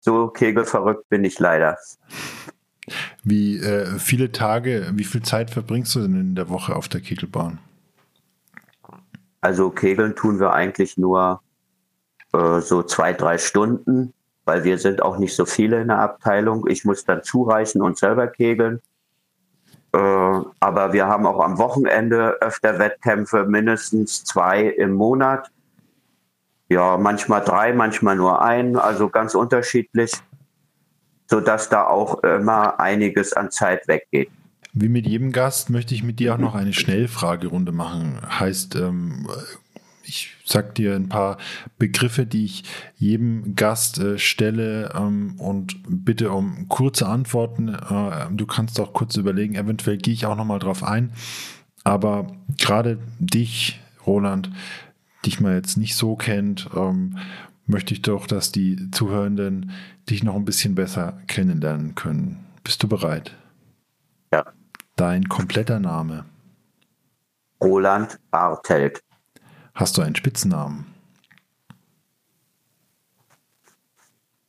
so 0.01 0.29
kegelverrückt 0.29 1.09
bin 1.09 1.25
ich 1.25 1.39
leider. 1.39 1.79
Wie 3.23 3.59
äh, 3.59 3.99
viele 3.99 4.33
Tage, 4.33 4.91
wie 4.95 5.05
viel 5.05 5.23
Zeit 5.23 5.51
verbringst 5.51 5.95
du 5.95 6.01
denn 6.01 6.21
in 6.21 6.35
der 6.35 6.49
Woche 6.49 6.75
auf 6.75 6.89
der 6.89 7.01
Kegelbahn? 7.01 7.59
Also 9.41 9.71
Kegeln 9.71 10.15
tun 10.17 10.41
wir 10.41 10.53
eigentlich 10.53 10.97
nur 10.99 11.41
äh, 12.33 12.61
so 12.61 12.83
zwei, 12.83 13.13
drei 13.13 13.39
Stunden, 13.39 14.13
weil 14.45 14.65
wir 14.65 14.79
sind 14.79 15.03
auch 15.03 15.19
nicht 15.19 15.35
so 15.35 15.45
viele 15.45 15.81
in 15.81 15.89
der 15.89 15.99
Abteilung. 15.99 16.67
Ich 16.69 16.85
muss 16.85 17.05
dann 17.05 17.23
zureichen 17.23 17.83
und 17.83 17.99
selber 17.99 18.27
kegeln. 18.27 18.81
Äh, 19.93 19.99
aber 19.99 20.93
wir 20.93 21.07
haben 21.07 21.27
auch 21.27 21.41
am 21.41 21.59
Wochenende 21.59 22.41
öfter 22.41 22.79
Wettkämpfe, 22.79 23.45
mindestens 23.45 24.25
zwei 24.25 24.63
im 24.63 24.93
Monat. 24.93 25.51
Ja, 26.69 26.97
manchmal 26.97 27.45
drei, 27.45 27.73
manchmal 27.73 28.17
nur 28.17 28.41
ein, 28.41 28.77
also 28.77 29.09
ganz 29.11 29.35
unterschiedlich, 29.35 30.13
sodass 31.33 31.71
da 31.71 31.87
auch 31.87 32.23
immer 32.23 32.79
einiges 32.79 33.33
an 33.33 33.51
Zeit 33.51 33.89
weggeht. 33.89 34.29
Wie 34.75 34.91
mit 34.91 35.07
jedem 35.07 35.33
Gast 35.33 35.71
möchte 35.71 35.95
ich 35.95 36.03
mit 36.03 36.21
dir 36.21 36.35
auch 36.35 36.39
noch 36.39 36.55
eine 36.55 36.75
Schnellfragerunde 36.75 37.73
machen. 37.73 38.19
Heißt, 38.39 38.77
ähm, 38.77 39.27
ich 40.05 40.37
sag 40.45 40.75
dir 40.75 40.95
ein 40.95 41.09
paar 41.09 41.39
Begriffe, 41.79 42.27
die 42.27 42.45
ich 42.45 42.65
jedem 42.97 43.57
Gast 43.57 43.99
äh, 43.99 44.19
stelle 44.19 44.93
ähm, 44.95 45.37
und 45.39 45.77
bitte 45.89 46.33
um 46.33 46.69
kurze 46.69 47.07
Antworten. 47.07 47.69
Äh, 47.69 48.27
du 48.31 48.45
kannst 48.45 48.79
auch 48.79 48.93
kurz 48.93 49.17
überlegen, 49.17 49.55
eventuell 49.55 49.97
gehe 49.97 50.13
ich 50.13 50.27
auch 50.27 50.37
nochmal 50.37 50.59
drauf 50.59 50.85
ein. 50.85 51.15
Aber 51.83 52.27
gerade 52.59 52.99
dich, 53.19 53.81
Roland, 54.07 54.51
dich 55.25 55.41
mal 55.41 55.55
jetzt 55.55 55.79
nicht 55.79 55.97
so 55.97 56.15
kennt, 56.15 56.69
ähm, 56.77 57.17
möchte 57.67 57.95
ich 57.95 58.03
doch, 58.03 58.27
dass 58.27 58.53
die 58.53 58.91
Zuhörenden 58.91 59.73
dich 60.09 60.23
noch 60.23 60.35
ein 60.35 60.45
bisschen 60.45 60.75
besser 60.75 61.21
kennenlernen 61.27 61.95
können. 61.95 62.47
Bist 62.65 62.83
du 62.83 62.89
bereit? 62.89 63.37
Ja. 64.33 64.45
Dein 64.97 65.29
kompletter 65.29 65.81
Name? 65.81 66.25
Roland 67.63 68.19
Bartelt. 68.31 69.03
Hast 69.75 69.97
du 69.97 70.03
einen 70.03 70.15
Spitznamen? 70.15 70.87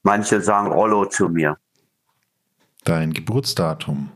Manche 0.03 0.41
sagen 0.41 0.72
Rollo 0.72 1.05
zu 1.05 1.29
mir. 1.29 1.58
Dein 2.84 3.13
Geburtsdatum? 3.13 4.12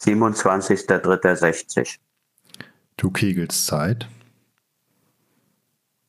27.03.60. 0.00 1.98
Du 2.96 3.10
kegelst 3.10 3.66
Zeit? 3.66 4.08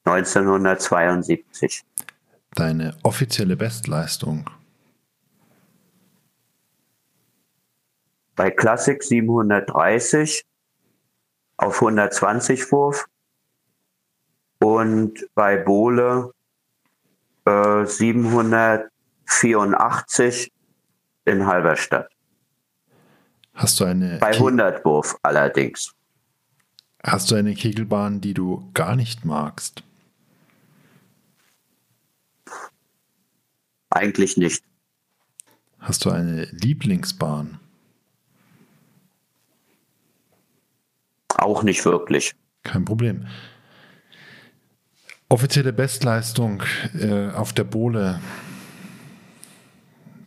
1972. 0.08 1.84
Deine 2.56 2.96
offizielle 3.04 3.56
Bestleistung? 3.56 4.50
Bei 8.36 8.50
Classic 8.52 9.02
730 9.04 10.44
auf 11.58 11.82
120 11.82 12.72
Wurf 12.72 13.06
und 14.60 15.28
bei 15.36 15.58
Bohle 15.58 16.32
äh, 17.46 17.86
784 17.86 20.52
in 21.26 21.46
Halberstadt. 21.46 22.10
Hast 23.54 23.80
du 23.80 23.86
eine. 23.86 24.18
Bei 24.20 24.34
100 24.34 24.84
Wurf 24.86 25.16
allerdings. 25.24 25.94
Hast 27.04 27.32
du 27.32 27.36
eine 27.36 27.56
Kegelbahn, 27.56 28.22
die 28.22 28.34
du 28.34 28.70
gar 28.74 28.96
nicht 28.96 29.26
magst? 29.26 29.84
Eigentlich 33.90 34.38
nicht. 34.38 34.64
Hast 35.80 36.06
du 36.06 36.10
eine 36.10 36.46
Lieblingsbahn? 36.46 37.60
Auch 41.36 41.64
nicht 41.64 41.84
wirklich. 41.86 42.36
Kein 42.64 42.86
Problem. 42.86 43.28
Offizielle 45.30 45.74
Bestleistung 45.74 46.64
äh, 47.00 47.30
auf 47.30 47.54
der 47.54 47.66
Bohle, 47.66 48.20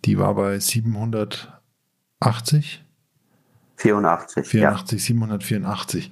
die 0.04 0.18
war 0.18 0.34
bei 0.34 0.58
780? 0.58 2.84
84. 3.76 4.46
84, 4.46 4.52
ja. 4.52 4.84
784. 4.86 6.10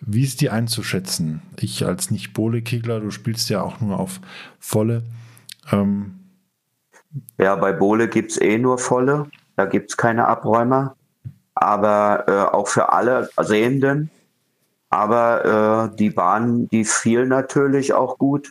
Wie 0.00 0.22
ist 0.22 0.40
die 0.40 0.50
einzuschätzen? 0.50 1.42
Ich 1.58 1.84
als 1.84 2.12
Nicht-Bohle-Kegler, 2.12 3.00
du 3.00 3.10
spielst 3.10 3.50
ja 3.50 3.62
auch 3.62 3.80
nur 3.80 3.98
auf 3.98 4.20
volle. 4.60 5.02
Ähm 5.72 6.17
ja, 7.38 7.56
bei 7.56 7.72
Bohle 7.72 8.08
gibt 8.08 8.32
es 8.32 8.40
eh 8.40 8.58
nur 8.58 8.78
volle. 8.78 9.26
Da 9.56 9.64
gibt 9.64 9.90
es 9.90 9.96
keine 9.96 10.26
Abräumer. 10.26 10.96
Aber 11.54 12.24
äh, 12.28 12.54
auch 12.54 12.68
für 12.68 12.92
alle 12.92 13.28
Sehenden 13.40 14.10
aber 14.90 15.90
äh, 15.92 15.96
die 15.96 16.10
Bahn, 16.10 16.68
die 16.68 16.84
fiel 16.84 17.26
natürlich 17.26 17.92
auch 17.92 18.18
gut. 18.18 18.50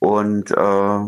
Und 0.00 0.50
äh, 0.50 1.00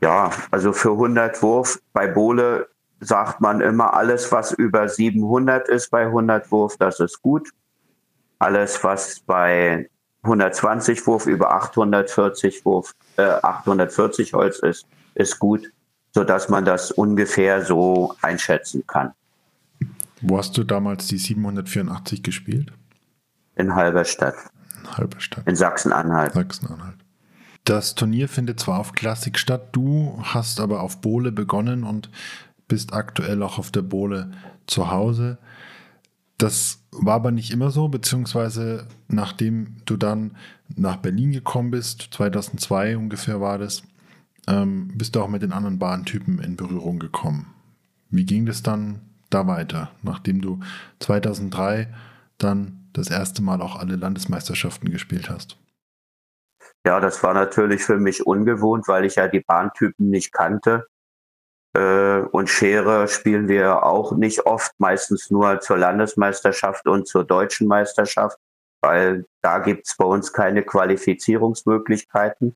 ja, 0.00 0.30
also 0.50 0.72
für 0.72 0.92
100 0.92 1.42
Wurf 1.42 1.80
bei 1.92 2.06
Bohle 2.06 2.68
sagt 3.00 3.40
man 3.40 3.60
immer, 3.60 3.94
alles, 3.94 4.32
was 4.32 4.52
über 4.52 4.88
700 4.88 5.68
ist 5.68 5.90
bei 5.90 6.02
100 6.06 6.50
Wurf, 6.50 6.76
das 6.78 7.00
ist 7.00 7.20
gut. 7.20 7.50
Alles, 8.38 8.82
was 8.82 9.20
bei 9.20 9.88
120 10.22 11.06
Wurf 11.06 11.26
über 11.26 11.52
840 11.52 12.64
Wurf, 12.64 12.94
äh, 13.16 13.22
840 13.22 14.32
Holz 14.32 14.58
ist, 14.60 14.86
ist 15.14 15.38
gut, 15.38 15.70
sodass 16.14 16.48
man 16.48 16.64
das 16.64 16.92
ungefähr 16.92 17.64
so 17.64 18.14
einschätzen 18.22 18.86
kann. 18.86 19.12
Wo 20.22 20.38
hast 20.38 20.56
du 20.56 20.64
damals 20.64 21.08
die 21.08 21.18
784 21.18 22.22
gespielt? 22.22 22.72
In 23.56 23.74
Halberstadt. 23.74 24.36
In 24.80 24.96
Halberstadt. 24.96 25.46
In 25.46 25.56
Sachsen-Anhalt. 25.56 26.32
Sachsen-Anhalt. 26.32 26.96
Das 27.64 27.94
Turnier 27.94 28.28
findet 28.28 28.60
zwar 28.60 28.78
auf 28.78 28.92
Klassik 28.92 29.38
statt, 29.38 29.68
du 29.72 30.18
hast 30.22 30.60
aber 30.60 30.82
auf 30.82 31.00
Bohle 31.00 31.32
begonnen 31.32 31.84
und 31.84 32.10
bist 32.68 32.92
aktuell 32.92 33.42
auch 33.42 33.58
auf 33.58 33.70
der 33.70 33.82
Bohle 33.82 34.32
zu 34.66 34.90
Hause. 34.90 35.38
Das 36.38 36.80
war 36.90 37.14
aber 37.14 37.30
nicht 37.30 37.50
immer 37.50 37.70
so, 37.70 37.88
beziehungsweise 37.88 38.86
nachdem 39.08 39.76
du 39.86 39.96
dann 39.96 40.36
nach 40.76 40.96
Berlin 40.96 41.32
gekommen 41.32 41.70
bist, 41.70 42.08
2002 42.12 42.96
ungefähr 42.96 43.40
war 43.40 43.58
das, 43.58 43.82
ähm, 44.48 44.90
bist 44.94 45.14
du 45.14 45.20
auch 45.20 45.28
mit 45.28 45.42
den 45.42 45.52
anderen 45.52 45.78
Bahntypen 45.78 46.38
in 46.40 46.56
Berührung 46.56 46.98
gekommen. 46.98 47.54
Wie 48.10 48.24
ging 48.24 48.46
das 48.46 48.62
dann 48.62 49.00
da 49.30 49.46
weiter, 49.46 49.90
nachdem 50.02 50.40
du 50.40 50.60
2003 51.00 51.92
dann 52.38 52.88
das 52.92 53.10
erste 53.10 53.42
Mal 53.42 53.60
auch 53.60 53.76
alle 53.76 53.96
Landesmeisterschaften 53.96 54.90
gespielt 54.90 55.28
hast? 55.28 55.58
Ja, 56.86 57.00
das 57.00 57.22
war 57.22 57.34
natürlich 57.34 57.82
für 57.82 57.98
mich 57.98 58.26
ungewohnt, 58.26 58.86
weil 58.88 59.04
ich 59.04 59.16
ja 59.16 59.26
die 59.26 59.40
Bahntypen 59.40 60.10
nicht 60.10 60.32
kannte. 60.32 60.86
Äh, 61.74 62.20
und 62.20 62.48
Schere 62.48 63.08
spielen 63.08 63.48
wir 63.48 63.84
auch 63.84 64.12
nicht 64.12 64.46
oft, 64.46 64.72
meistens 64.78 65.30
nur 65.30 65.60
zur 65.60 65.78
Landesmeisterschaft 65.78 66.86
und 66.86 67.08
zur 67.08 67.24
deutschen 67.24 67.66
Meisterschaft, 67.66 68.38
weil 68.82 69.26
da 69.42 69.58
gibt 69.58 69.88
es 69.88 69.96
bei 69.96 70.04
uns 70.04 70.32
keine 70.32 70.62
Qualifizierungsmöglichkeiten, 70.62 72.54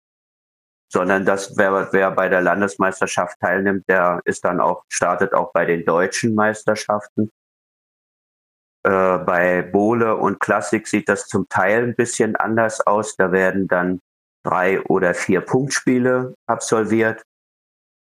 sondern 0.89 1.25
das, 1.25 1.57
wer, 1.57 1.93
wer 1.93 2.11
bei 2.11 2.29
der 2.29 2.41
Landesmeisterschaft 2.41 3.39
teilnimmt, 3.41 3.89
der 3.89 4.21
ist 4.25 4.45
dann 4.45 4.61
auch, 4.61 4.85
startet 4.89 5.35
auch 5.35 5.53
bei 5.53 5.65
den 5.65 5.85
deutschen 5.85 6.35
Meisterschaften. 6.35 7.31
Äh, 8.85 9.19
bei 9.19 9.63
Bohle 9.63 10.17
und 10.17 10.41
Klassik 10.41 10.87
sieht 10.89 11.09
das 11.09 11.27
zum 11.27 11.49
Teil 11.49 11.85
ein 11.85 11.95
bisschen 11.95 12.37
anders 12.37 12.81
aus. 12.87 13.17
Da 13.17 13.33
werden 13.33 13.69
dann 13.69 14.01
drei 14.45 14.81
oder 14.83 15.15
vier 15.15 15.43
Punktspiele 15.43 16.35
absolviert. 16.47 17.23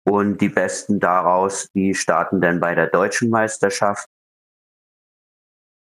Und 0.04 0.40
die 0.40 0.50
Besten 0.50 1.00
daraus, 1.00 1.68
die 1.75 1.94
starten 1.94 2.42
dann 2.42 2.60
bei 2.60 2.74
der 2.74 2.88
deutschen 2.88 3.30
Meisterschaft. 3.30 4.08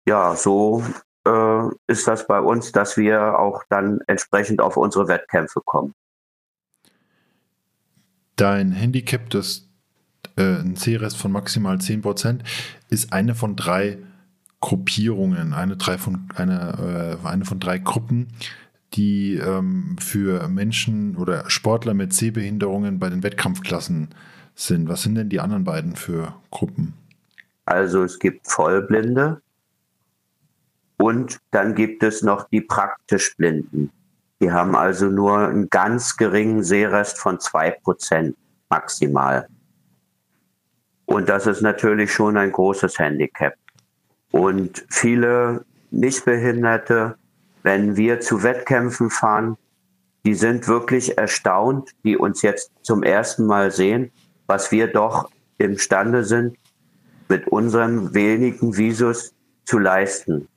Ja, 0.07 0.35
so 0.35 0.83
äh, 1.27 1.69
ist 1.87 2.07
das 2.09 2.27
bei 2.27 2.41
uns, 2.41 2.73
dass 2.73 2.97
wir 2.97 3.39
auch 3.39 3.63
dann 3.69 4.01
entsprechend 4.07 4.61
auf 4.61 4.77
unsere 4.77 5.09
Wettkämpfe 5.09 5.61
kommen. 5.65 5.95
Dein 8.41 8.73
Handicap, 8.73 9.29
das 9.29 9.69
äh, 10.37 10.61
ein 10.61 10.75
C-Rest 10.75 11.19
von 11.19 11.31
maximal 11.31 11.77
10%, 11.77 12.41
ist 12.89 13.13
eine 13.13 13.35
von 13.35 13.55
drei 13.55 13.99
Gruppierungen, 14.61 15.53
eine, 15.53 15.77
drei 15.77 15.99
von, 15.99 16.27
eine, 16.35 17.19
äh, 17.23 17.27
eine 17.27 17.45
von 17.45 17.61
drei 17.61 17.77
Gruppen, 17.77 18.29
die 18.95 19.35
ähm, 19.35 19.97
für 20.01 20.49
Menschen 20.49 21.17
oder 21.17 21.51
Sportler 21.51 21.93
mit 21.93 22.15
Sehbehinderungen 22.15 22.99
bei 22.99 23.11
den 23.11 23.23
Wettkampfklassen 23.23 24.09
sind. 24.55 24.89
Was 24.89 25.03
sind 25.03 25.17
denn 25.17 25.29
die 25.29 25.41
anderen 25.41 25.65
beiden 25.65 25.95
für 25.95 26.35
Gruppen? 26.51 26.95
Also 27.67 28.05
es 28.05 28.19
gibt 28.19 28.49
Vollblinde 28.49 29.43
und 30.97 31.39
dann 31.51 31.75
gibt 31.75 32.03
es 32.03 32.23
noch 32.23 32.49
die 32.49 32.63
praktisch 32.63 33.37
Blinden. 33.37 33.91
Die 34.41 34.51
haben 34.51 34.75
also 34.75 35.07
nur 35.07 35.39
einen 35.39 35.69
ganz 35.69 36.17
geringen 36.17 36.63
Sehrest 36.63 37.19
von 37.19 37.41
zwei 37.41 37.71
Prozent 37.71 38.37
maximal. 38.71 39.47
Und 41.05 41.29
das 41.29 41.47
ist 41.47 41.61
natürlich 41.61 42.13
schon 42.13 42.37
ein 42.37 42.53
großes 42.53 42.99
Handicap. 42.99 43.55
Und 44.31 44.85
viele 44.89 45.65
Nichtbehinderte, 45.91 47.17
wenn 47.63 47.97
wir 47.97 48.21
zu 48.21 48.43
Wettkämpfen 48.43 49.11
fahren, 49.11 49.57
die 50.25 50.35
sind 50.35 50.69
wirklich 50.69 51.19
erstaunt, 51.19 51.91
die 52.05 52.17
uns 52.17 52.43
jetzt 52.43 52.71
zum 52.83 53.03
ersten 53.03 53.47
Mal 53.47 53.71
sehen, 53.71 54.13
was 54.47 54.71
wir 54.71 54.87
doch 54.87 55.31
imstande 55.59 56.25
sind, 56.25 56.57
mit 57.29 57.49
unserem 57.49 58.15
wenigen 58.15 58.77
Visus 58.77 59.35
zu 59.65 59.79
leisten. 59.79 60.49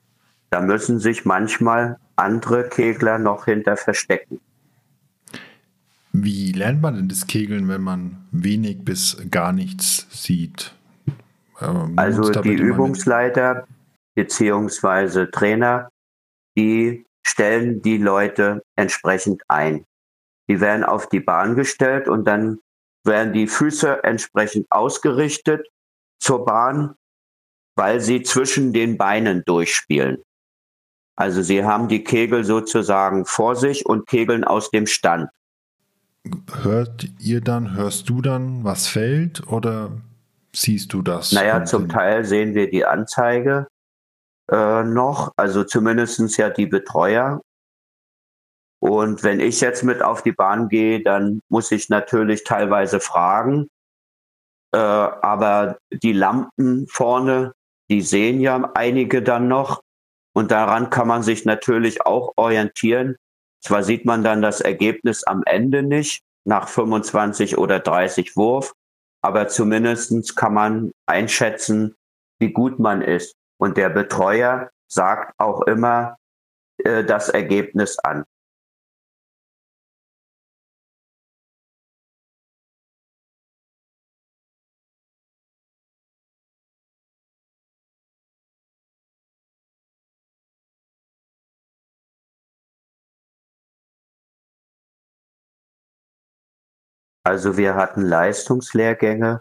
Da 0.50 0.60
müssen 0.60 1.00
sich 1.00 1.24
manchmal 1.24 1.98
andere 2.16 2.68
Kegler 2.68 3.18
noch 3.18 3.46
hinter 3.46 3.76
verstecken. 3.76 4.40
Wie 6.12 6.52
lernt 6.52 6.80
man 6.80 6.94
denn 6.94 7.08
das 7.08 7.26
Kegeln, 7.26 7.68
wenn 7.68 7.82
man 7.82 8.24
wenig 8.30 8.84
bis 8.84 9.16
gar 9.30 9.52
nichts 9.52 10.06
sieht? 10.10 10.72
Ähm, 11.60 11.94
also 11.96 12.30
die 12.30 12.54
Übungsleiter 12.54 13.66
bzw. 14.14 15.26
Trainer, 15.26 15.88
die 16.56 17.04
stellen 17.26 17.82
die 17.82 17.98
Leute 17.98 18.62
entsprechend 18.76 19.42
ein. 19.48 19.84
Die 20.48 20.60
werden 20.60 20.84
auf 20.84 21.08
die 21.08 21.20
Bahn 21.20 21.56
gestellt 21.56 22.06
und 22.06 22.26
dann 22.26 22.58
werden 23.04 23.32
die 23.32 23.46
Füße 23.46 24.04
entsprechend 24.04 24.66
ausgerichtet 24.70 25.66
zur 26.20 26.44
Bahn, 26.44 26.94
weil 27.76 28.00
sie 28.00 28.22
zwischen 28.22 28.72
den 28.72 28.96
Beinen 28.96 29.42
durchspielen. 29.44 30.22
Also 31.16 31.42
sie 31.42 31.64
haben 31.64 31.88
die 31.88 32.02
Kegel 32.02 32.44
sozusagen 32.44 33.24
vor 33.24 33.56
sich 33.56 33.86
und 33.86 34.06
kegeln 34.06 34.44
aus 34.44 34.70
dem 34.70 34.86
Stand. 34.86 35.28
Hört 36.62 37.06
ihr 37.18 37.40
dann, 37.40 37.74
hörst 37.74 38.08
du 38.08 38.22
dann, 38.22 38.64
was 38.64 38.88
fällt 38.88 39.46
oder 39.46 39.92
siehst 40.54 40.92
du 40.92 41.02
das? 41.02 41.32
Naja, 41.32 41.64
zum 41.64 41.88
Teil 41.88 42.24
sehen 42.24 42.54
wir 42.54 42.70
die 42.70 42.84
Anzeige 42.84 43.68
äh, 44.50 44.84
noch, 44.84 45.32
also 45.36 45.64
zumindest 45.64 46.36
ja 46.36 46.50
die 46.50 46.66
Betreuer. 46.66 47.40
Und 48.80 49.22
wenn 49.22 49.40
ich 49.40 49.60
jetzt 49.60 49.82
mit 49.82 50.02
auf 50.02 50.22
die 50.22 50.32
Bahn 50.32 50.68
gehe, 50.68 51.02
dann 51.02 51.40
muss 51.48 51.70
ich 51.70 51.88
natürlich 51.88 52.44
teilweise 52.44 53.00
fragen. 53.00 53.68
Äh, 54.74 54.78
aber 54.78 55.78
die 55.90 56.12
Lampen 56.12 56.86
vorne, 56.88 57.52
die 57.88 58.02
sehen 58.02 58.40
ja 58.40 58.70
einige 58.74 59.22
dann 59.22 59.48
noch. 59.48 59.82
Und 60.34 60.50
daran 60.50 60.90
kann 60.90 61.08
man 61.08 61.22
sich 61.22 61.44
natürlich 61.44 62.04
auch 62.04 62.32
orientieren. 62.36 63.16
Zwar 63.62 63.82
sieht 63.82 64.04
man 64.04 64.22
dann 64.22 64.42
das 64.42 64.60
Ergebnis 64.60 65.24
am 65.24 65.42
Ende 65.46 65.82
nicht, 65.82 66.22
nach 66.44 66.68
25 66.68 67.56
oder 67.56 67.80
30 67.80 68.36
Wurf, 68.36 68.74
aber 69.22 69.48
zumindest 69.48 70.36
kann 70.36 70.52
man 70.52 70.92
einschätzen, 71.06 71.94
wie 72.38 72.52
gut 72.52 72.78
man 72.78 73.00
ist. 73.00 73.34
Und 73.58 73.78
der 73.78 73.88
Betreuer 73.88 74.70
sagt 74.88 75.32
auch 75.38 75.62
immer 75.62 76.16
äh, 76.78 77.04
das 77.04 77.30
Ergebnis 77.30 77.98
an. 78.00 78.24
Also 97.24 97.56
wir 97.56 97.74
hatten 97.74 98.02
Leistungslehrgänge, 98.02 99.40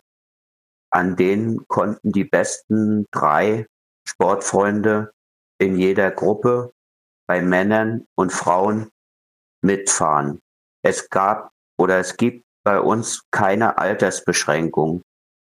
an 0.89 1.15
denen 1.15 1.67
konnten 1.67 2.11
die 2.11 2.23
besten 2.23 3.05
drei 3.11 3.67
Sportfreunde 4.07 5.11
in 5.59 5.77
jeder 5.77 6.11
Gruppe 6.11 6.71
bei 7.27 7.41
Männern 7.41 8.05
und 8.15 8.31
Frauen 8.31 8.89
mitfahren. 9.61 10.39
Es 10.83 11.09
gab 11.09 11.51
oder 11.77 11.99
es 11.99 12.15
gibt 12.17 12.45
bei 12.63 12.79
uns 12.79 13.23
keine 13.31 13.77
Altersbeschränkung, 13.77 15.01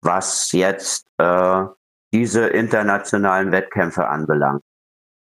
was 0.02 0.52
jetzt 0.52 1.06
äh, 1.18 1.64
diese 2.12 2.48
internationalen 2.48 3.52
Wettkämpfe 3.52 4.08
anbelangt. 4.08 4.62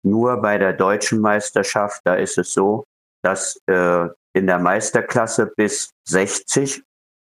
Nur 0.04 0.42
bei 0.42 0.58
der 0.58 0.74
deutschen 0.74 1.20
Meisterschaft, 1.20 2.02
da 2.06 2.16
ist 2.16 2.38
es 2.38 2.54
so, 2.54 2.86
dass 3.24 3.60
äh, 3.66 4.08
in 4.36 4.48
der 4.48 4.60
Meisterklasse 4.60 5.46
bis 5.56 5.92
60 6.10 6.84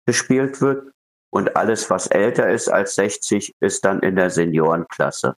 gespielt 0.06 0.60
wird 0.60 0.92
und 1.30 1.56
alles, 1.56 1.88
was 1.88 2.06
älter 2.08 2.50
ist 2.50 2.68
als 2.68 2.94
60, 2.96 3.54
ist 3.60 3.84
dann 3.84 4.00
in 4.00 4.16
der 4.16 4.28
Seniorenklasse. 4.28 5.34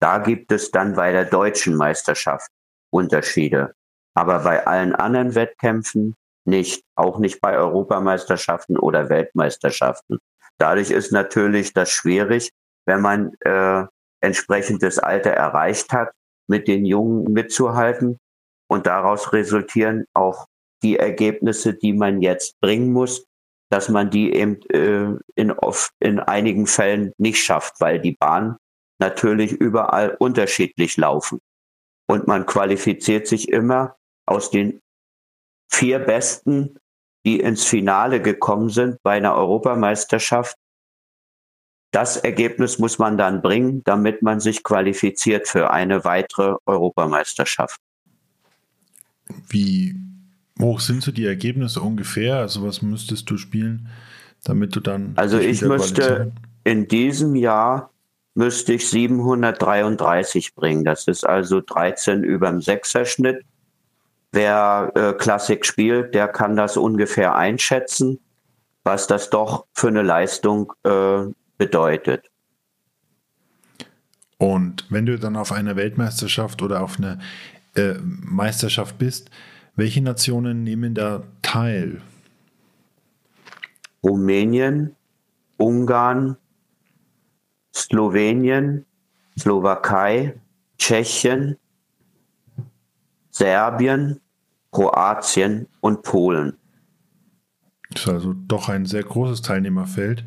Da 0.00 0.18
gibt 0.18 0.50
es 0.50 0.72
dann 0.72 0.96
bei 0.96 1.12
der 1.12 1.24
deutschen 1.24 1.76
Meisterschaft 1.76 2.50
Unterschiede. 2.90 3.74
Aber 4.14 4.40
bei 4.40 4.66
allen 4.66 4.94
anderen 4.94 5.36
Wettkämpfen 5.36 6.16
nicht, 6.44 6.84
auch 6.96 7.18
nicht 7.18 7.40
bei 7.40 7.56
Europameisterschaften 7.56 8.76
oder 8.76 9.08
Weltmeisterschaften. 9.08 10.18
Dadurch 10.58 10.90
ist 10.90 11.12
natürlich 11.12 11.72
das 11.72 11.90
schwierig, 11.90 12.50
wenn 12.86 13.00
man 13.00 13.34
äh, 13.40 13.84
entsprechendes 14.20 14.98
Alter 14.98 15.30
erreicht 15.30 15.92
hat, 15.92 16.10
mit 16.48 16.66
den 16.66 16.84
Jungen 16.84 17.32
mitzuhalten. 17.32 18.18
Und 18.68 18.86
daraus 18.86 19.32
resultieren 19.32 20.06
auch 20.12 20.46
die 20.82 20.96
Ergebnisse, 20.96 21.74
die 21.74 21.92
man 21.92 22.22
jetzt 22.22 22.60
bringen 22.60 22.92
muss, 22.92 23.26
dass 23.70 23.88
man 23.88 24.10
die 24.10 24.34
eben 24.34 24.60
äh, 24.68 25.18
in, 25.34 25.50
oft, 25.52 25.92
in 25.98 26.20
einigen 26.20 26.66
Fällen 26.66 27.12
nicht 27.16 27.42
schafft, 27.42 27.80
weil 27.80 28.00
die 28.00 28.12
Bahn 28.12 28.58
natürlich 28.98 29.52
überall 29.52 30.14
unterschiedlich 30.18 30.96
laufen. 30.96 31.40
Und 32.06 32.26
man 32.26 32.44
qualifiziert 32.44 33.26
sich 33.26 33.48
immer 33.48 33.96
aus 34.26 34.50
den 34.50 34.80
vier 35.70 35.98
Besten, 36.00 36.78
die 37.24 37.40
ins 37.40 37.64
Finale 37.64 38.20
gekommen 38.20 38.68
sind 38.68 39.02
bei 39.02 39.12
einer 39.12 39.34
Europameisterschaft. 39.34 40.56
Das 41.92 42.16
Ergebnis 42.18 42.78
muss 42.78 42.98
man 42.98 43.16
dann 43.16 43.42
bringen, 43.42 43.82
damit 43.84 44.22
man 44.22 44.40
sich 44.40 44.62
qualifiziert 44.62 45.48
für 45.48 45.70
eine 45.70 46.04
weitere 46.04 46.56
Europameisterschaft. 46.66 47.80
Wie 49.48 49.94
hoch 50.60 50.80
sind 50.80 51.02
so 51.02 51.12
die 51.12 51.26
Ergebnisse 51.26 51.80
ungefähr? 51.80 52.36
Also 52.36 52.62
was 52.62 52.82
müsstest 52.82 53.30
du 53.30 53.36
spielen, 53.36 53.88
damit 54.44 54.74
du 54.76 54.80
dann... 54.80 55.12
Also 55.16 55.38
ich 55.38 55.62
müsste 55.62 56.32
in 56.64 56.88
diesem 56.88 57.34
Jahr 57.34 57.90
müsste 58.34 58.74
ich 58.74 58.88
733 58.88 60.54
bringen. 60.54 60.84
Das 60.84 61.06
ist 61.06 61.26
also 61.26 61.60
13 61.60 62.22
über 62.22 62.48
dem 62.48 62.60
Sechserschnitt. 62.60 63.44
Wer 64.32 64.92
äh, 64.94 65.12
Klassik 65.12 65.66
spielt, 65.66 66.14
der 66.14 66.28
kann 66.28 66.56
das 66.56 66.76
ungefähr 66.76 67.34
einschätzen, 67.34 68.18
was 68.84 69.06
das 69.06 69.28
doch 69.28 69.66
für 69.74 69.88
eine 69.88 70.02
Leistung 70.02 70.72
äh, 70.84 71.24
bedeutet. 71.58 72.30
Und 74.38 74.86
wenn 74.88 75.06
du 75.06 75.18
dann 75.18 75.36
auf 75.36 75.52
einer 75.52 75.76
Weltmeisterschaft 75.76 76.62
oder 76.62 76.82
auf 76.82 76.98
einer 76.98 77.18
äh, 77.76 77.94
Meisterschaft 78.02 78.98
bist, 78.98 79.30
welche 79.76 80.02
Nationen 80.02 80.64
nehmen 80.64 80.94
da 80.94 81.22
teil? 81.42 82.00
Rumänien, 84.02 84.96
Ungarn, 85.56 86.36
Slowenien, 87.74 88.84
Slowakei, 89.38 90.34
Tschechien, 90.78 91.56
Serbien, 93.30 94.20
Kroatien 94.72 95.68
und 95.80 96.02
Polen. 96.02 96.54
Das 97.90 98.02
ist 98.02 98.08
also 98.08 98.34
doch 98.34 98.68
ein 98.68 98.86
sehr 98.86 99.02
großes 99.02 99.42
Teilnehmerfeld. 99.42 100.24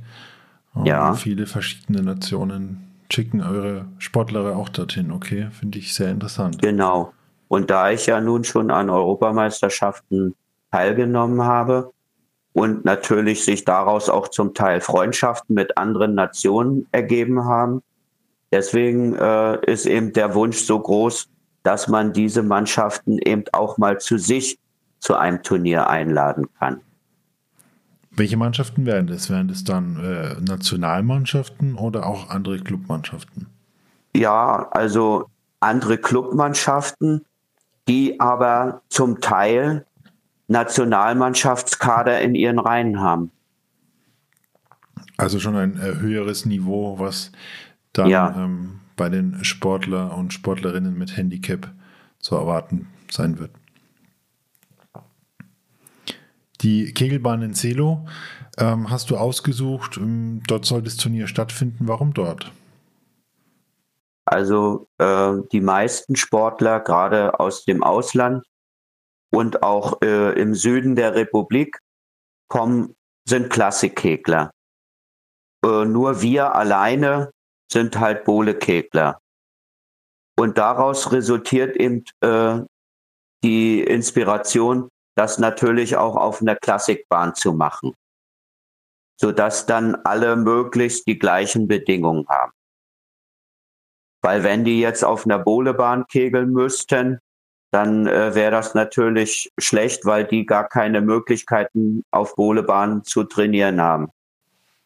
Ja. 0.84 1.14
Viele 1.14 1.46
verschiedene 1.46 2.02
Nationen 2.02 2.86
schicken 3.12 3.42
eure 3.42 3.88
Sportler 3.98 4.56
auch 4.56 4.70
dorthin. 4.70 5.12
Okay, 5.12 5.48
finde 5.52 5.80
ich 5.80 5.94
sehr 5.94 6.12
interessant. 6.12 6.62
Genau. 6.62 7.14
Und 7.56 7.70
da 7.70 7.90
ich 7.90 8.06
ja 8.06 8.20
nun 8.20 8.44
schon 8.44 8.70
an 8.70 8.90
Europameisterschaften 8.90 10.36
teilgenommen 10.72 11.44
habe, 11.44 11.94
und 12.56 12.86
natürlich 12.86 13.44
sich 13.44 13.66
daraus 13.66 14.08
auch 14.08 14.30
zum 14.30 14.54
Teil 14.54 14.80
Freundschaften 14.80 15.56
mit 15.56 15.78
anderen 15.78 16.16
Nationen 16.16 16.88
ergeben 16.94 17.44
haben. 17.44 17.84
Deswegen 18.50 19.14
äh, 19.14 19.60
ist 19.70 19.86
eben 19.86 20.14
der 20.14 20.34
Wunsch 20.36 20.60
so 20.60 20.80
groß, 20.80 21.28
dass 21.64 21.90
man 21.90 22.14
diese 22.14 22.44
Mannschaften 22.44 23.20
eben 23.20 23.44
auch 23.52 23.78
mal 23.78 24.00
zu 24.00 24.18
sich 24.18 24.58
zu 25.00 25.16
einem 25.16 25.44
Turnier 25.44 25.90
einladen 25.90 26.48
kann. 26.58 26.80
Welche 28.12 28.38
Mannschaften 28.38 28.86
wären 28.86 29.08
das? 29.08 29.30
Wären 29.30 29.50
das 29.50 29.66
dann 29.66 30.00
äh, 30.02 30.40
Nationalmannschaften 30.40 31.76
oder 31.76 32.06
auch 32.06 32.30
andere 32.30 32.60
Clubmannschaften? 32.60 33.48
Ja, 34.16 34.70
also 34.72 35.26
andere 35.60 35.98
Clubmannschaften, 35.98 37.26
die 37.88 38.20
aber 38.20 38.82
zum 38.90 39.22
Teil 39.22 39.86
Nationalmannschaftskader 40.48 42.22
in 42.22 42.36
ihren 42.36 42.60
Reihen 42.60 43.00
haben. 43.00 43.32
Also 45.18 45.40
schon 45.40 45.56
ein 45.56 45.80
äh, 45.80 45.96
höheres 45.96 46.46
Niveau, 46.46 47.00
was 47.00 47.32
dann 47.94 48.10
ja. 48.10 48.36
ähm, 48.38 48.82
bei 48.96 49.10
den 49.10 49.44
Sportler 49.44 50.18
und 50.18 50.34
Sportlerinnen 50.34 50.98
mit 50.98 51.16
Handicap 51.16 51.72
zu 52.20 52.36
erwarten 52.36 52.88
sein 53.10 53.40
wird. 53.40 53.52
Die 56.62 56.94
Kegelbahn 56.94 57.42
in 57.42 57.54
Selo 57.54 58.08
ähm, 58.58 58.90
hast 58.90 59.10
du 59.10 59.18
ausgesucht. 59.18 59.98
Ähm, 59.98 60.42
dort 60.48 60.66
soll 60.66 60.82
das 60.82 60.98
Turnier 60.98 61.28
stattfinden. 61.28 61.88
Warum 61.88 62.14
dort? 62.14 62.52
Also 64.26 64.88
äh, 64.98 65.34
die 65.52 65.62
meisten 65.62 66.16
Sportler, 66.16 66.80
gerade 66.80 67.40
aus 67.40 67.64
dem 67.66 67.84
Ausland 67.84 68.44
und 69.32 69.62
auch 69.62 70.02
äh, 70.02 70.40
im 70.40 70.56
Süden 70.56 70.96
der 70.96 71.16
Republik, 71.16 71.80
kommen, 72.48 72.96
sind 73.28 73.50
Klassikkegler. 73.50 74.52
Äh, 75.64 75.86
nur 75.86 76.22
wir 76.22 76.56
alleine 76.56 77.32
sind 77.72 78.00
halt 78.00 78.26
Bohlekegler. 78.26 79.20
Und 80.38 80.58
daraus 80.58 81.12
resultiert 81.12 81.76
eben 81.78 82.04
äh, 82.22 82.62
die 83.44 83.82
Inspiration, 83.82 84.90
das 85.16 85.38
natürlich 85.38 85.96
auch 85.96 86.16
auf 86.16 86.42
einer 86.42 86.56
Klassikbahn 86.56 87.36
zu 87.36 87.54
machen, 87.54 87.94
sodass 89.20 89.66
dann 89.66 89.96
alle 90.04 90.36
möglichst 90.36 91.08
die 91.08 91.18
gleichen 91.18 91.68
Bedingungen 91.68 92.28
haben. 92.28 92.52
Weil 94.26 94.42
wenn 94.42 94.64
die 94.64 94.80
jetzt 94.80 95.06
auf 95.06 95.26
einer 95.26 95.38
Bohlebahn 95.38 96.08
kegeln 96.08 96.52
müssten, 96.52 97.20
dann 97.70 98.08
äh, 98.08 98.34
wäre 98.34 98.50
das 98.50 98.74
natürlich 98.74 99.52
schlecht, 99.60 100.04
weil 100.04 100.26
die 100.26 100.48
gar 100.48 100.68
keine 100.68 101.00
Möglichkeiten 101.00 102.02
auf 102.10 102.36
Bohlebahnen 102.36 103.04
zu 103.04 103.24
trainieren 103.26 103.80
haben. 103.80 104.10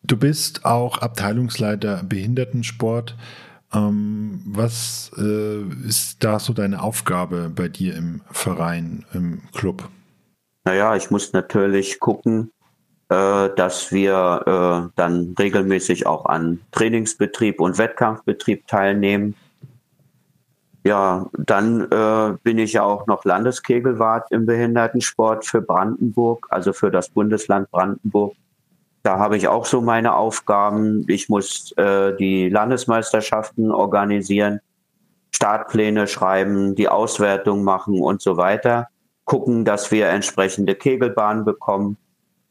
Du 0.04 0.18
bist 0.18 0.66
auch 0.66 0.98
Abteilungsleiter 0.98 2.04
Behindertensport. 2.04 3.16
Ähm, 3.74 4.42
was 4.46 5.10
äh, 5.18 5.62
ist 5.88 6.22
da 6.22 6.40
so 6.40 6.52
deine 6.52 6.84
Aufgabe 6.84 7.50
bei 7.50 7.70
dir 7.70 7.96
im 7.96 8.20
Verein, 8.32 9.06
im 9.14 9.44
Club? 9.54 9.88
Naja, 10.66 10.98
ich 10.98 11.12
muss 11.12 11.32
natürlich 11.32 12.02
gucken, 12.02 12.52
äh, 13.10 13.50
dass 13.56 13.92
wir 13.92 14.44
äh, 14.46 14.92
dann 14.96 15.36
regelmäßig 15.38 16.06
auch 16.06 16.26
an 16.26 16.62
Trainingsbetrieb 16.72 17.60
und 17.60 17.78
Wettkampfbetrieb 17.78 18.68
teilnehmen. 18.68 19.36
Ja, 20.86 21.28
dann 21.34 21.92
äh, 21.92 22.38
bin 22.44 22.58
ich 22.58 22.74
ja 22.74 22.84
auch 22.84 23.08
noch 23.08 23.26
Landeskegelwart 23.26 24.32
im 24.32 24.46
Behindertensport 24.46 25.46
für 25.46 25.62
Brandenburg, 25.62 26.48
also 26.52 26.72
für 26.72 26.90
das 26.90 27.10
Bundesland 27.10 27.70
Brandenburg. 27.72 28.34
Da 29.04 29.18
habe 29.18 29.38
ich 29.38 29.48
auch 29.48 29.66
so 29.66 29.82
meine 29.82 30.16
Aufgaben. 30.16 31.06
Ich 31.08 31.30
muss 31.30 31.72
äh, 31.78 32.16
die 32.16 32.50
Landesmeisterschaften 32.50 33.72
organisieren, 33.72 34.60
Startpläne 35.32 36.08
schreiben, 36.08 36.76
die 36.76 36.90
Auswertung 36.90 37.64
machen 37.64 38.00
und 38.02 38.22
so 38.22 38.38
weiter. 38.38 38.88
Gucken, 39.26 39.66
dass 39.66 39.92
wir 39.92 40.08
entsprechende 40.10 40.76
Kegelbahnen 40.76 41.46
bekommen. 41.46 41.98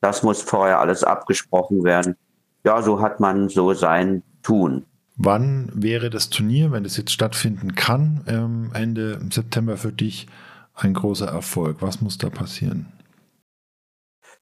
Das 0.00 0.22
muss 0.22 0.42
vorher 0.42 0.80
alles 0.80 1.04
abgesprochen 1.04 1.84
werden. 1.84 2.16
Ja, 2.64 2.82
so 2.82 3.00
hat 3.00 3.20
man 3.20 3.48
so 3.48 3.72
sein 3.74 4.22
Tun. 4.42 4.84
Wann 5.16 5.70
wäre 5.74 6.11
das 6.11 6.30
Turnier, 6.30 6.70
wenn 6.70 6.84
es 6.84 6.96
jetzt 6.96 7.11
stattfinden 7.11 7.74
kann, 7.74 8.24
ähm, 8.28 8.70
Ende 8.72 9.20
September 9.30 9.76
für 9.76 9.92
dich 9.92 10.28
ein 10.74 10.94
großer 10.94 11.26
Erfolg? 11.26 11.78
Was 11.80 12.00
muss 12.00 12.18
da 12.18 12.30
passieren? 12.30 12.87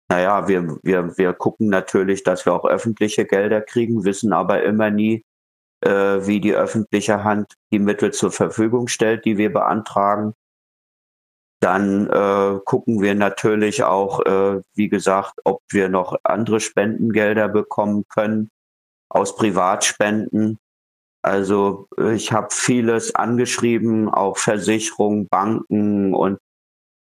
Naja, 0.09 0.47
wir, 0.47 0.79
wir, 0.83 1.17
wir 1.17 1.33
gucken 1.33 1.69
natürlich, 1.69 2.23
dass 2.23 2.47
wir 2.47 2.53
auch 2.53 2.65
öffentliche 2.65 3.25
Gelder 3.25 3.61
kriegen, 3.61 4.05
wissen 4.05 4.33
aber 4.33 4.63
immer 4.63 4.91
nie, 4.91 5.25
äh, 5.81 5.91
wie 5.91 6.41
die 6.41 6.55
öffentliche 6.55 7.25
Hand 7.25 7.55
die 7.73 7.79
Mittel 7.79 8.13
zur 8.13 8.31
Verfügung 8.31 8.89
stellt, 8.89 9.25
die 9.25 9.39
wir 9.39 9.53
beantragen. 9.53 10.35
Dann 11.63 12.11
äh, 12.11 12.59
gucken 12.65 13.01
wir 13.01 13.15
natürlich 13.15 13.85
auch, 13.85 14.19
äh, 14.27 14.61
wie 14.75 14.89
gesagt, 14.89 15.35
ob 15.45 15.63
wir 15.71 15.89
noch 15.89 16.17
andere 16.25 16.59
Spendengelder 16.59 17.49
bekommen 17.49 18.05
können 18.09 18.51
aus 19.09 19.37
Privatspenden. 19.37 20.59
Also 21.23 21.87
ich 22.13 22.33
habe 22.33 22.49
vieles 22.51 23.15
angeschrieben, 23.15 24.09
auch 24.09 24.39
Versicherungen, 24.39 25.29
Banken 25.29 26.15
und 26.15 26.39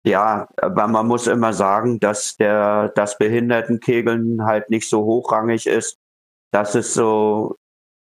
ja, 0.05 0.49
aber 0.57 0.89
man 0.89 1.07
muss 1.07 1.29
immer 1.29 1.53
sagen, 1.53 2.01
dass 2.01 2.35
der, 2.37 2.89
das 2.97 3.19
Behindertenkegeln 3.19 4.45
halt 4.47 4.69
nicht 4.69 4.89
so 4.89 5.05
hochrangig 5.05 5.67
ist, 5.67 5.97
dass 6.51 6.75
es 6.75 6.93
so 6.95 7.55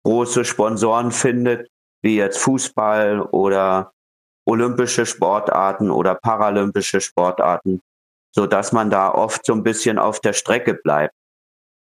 große 0.06 0.46
Sponsoren 0.46 1.12
findet, 1.12 1.68
wie 2.02 2.16
jetzt 2.16 2.38
Fußball 2.38 3.24
oder 3.24 3.92
olympische 4.50 5.06
Sportarten 5.06 5.92
oder 5.92 6.16
paralympische 6.16 7.02
Sportarten, 7.02 7.82
so 8.32 8.48
dass 8.48 8.72
man 8.72 8.90
da 8.90 9.14
oft 9.14 9.46
so 9.46 9.54
ein 9.54 9.64
bisschen 9.64 10.00
auf 10.00 10.20
der 10.20 10.34
Strecke 10.34 10.74
bleibt. 10.74 11.14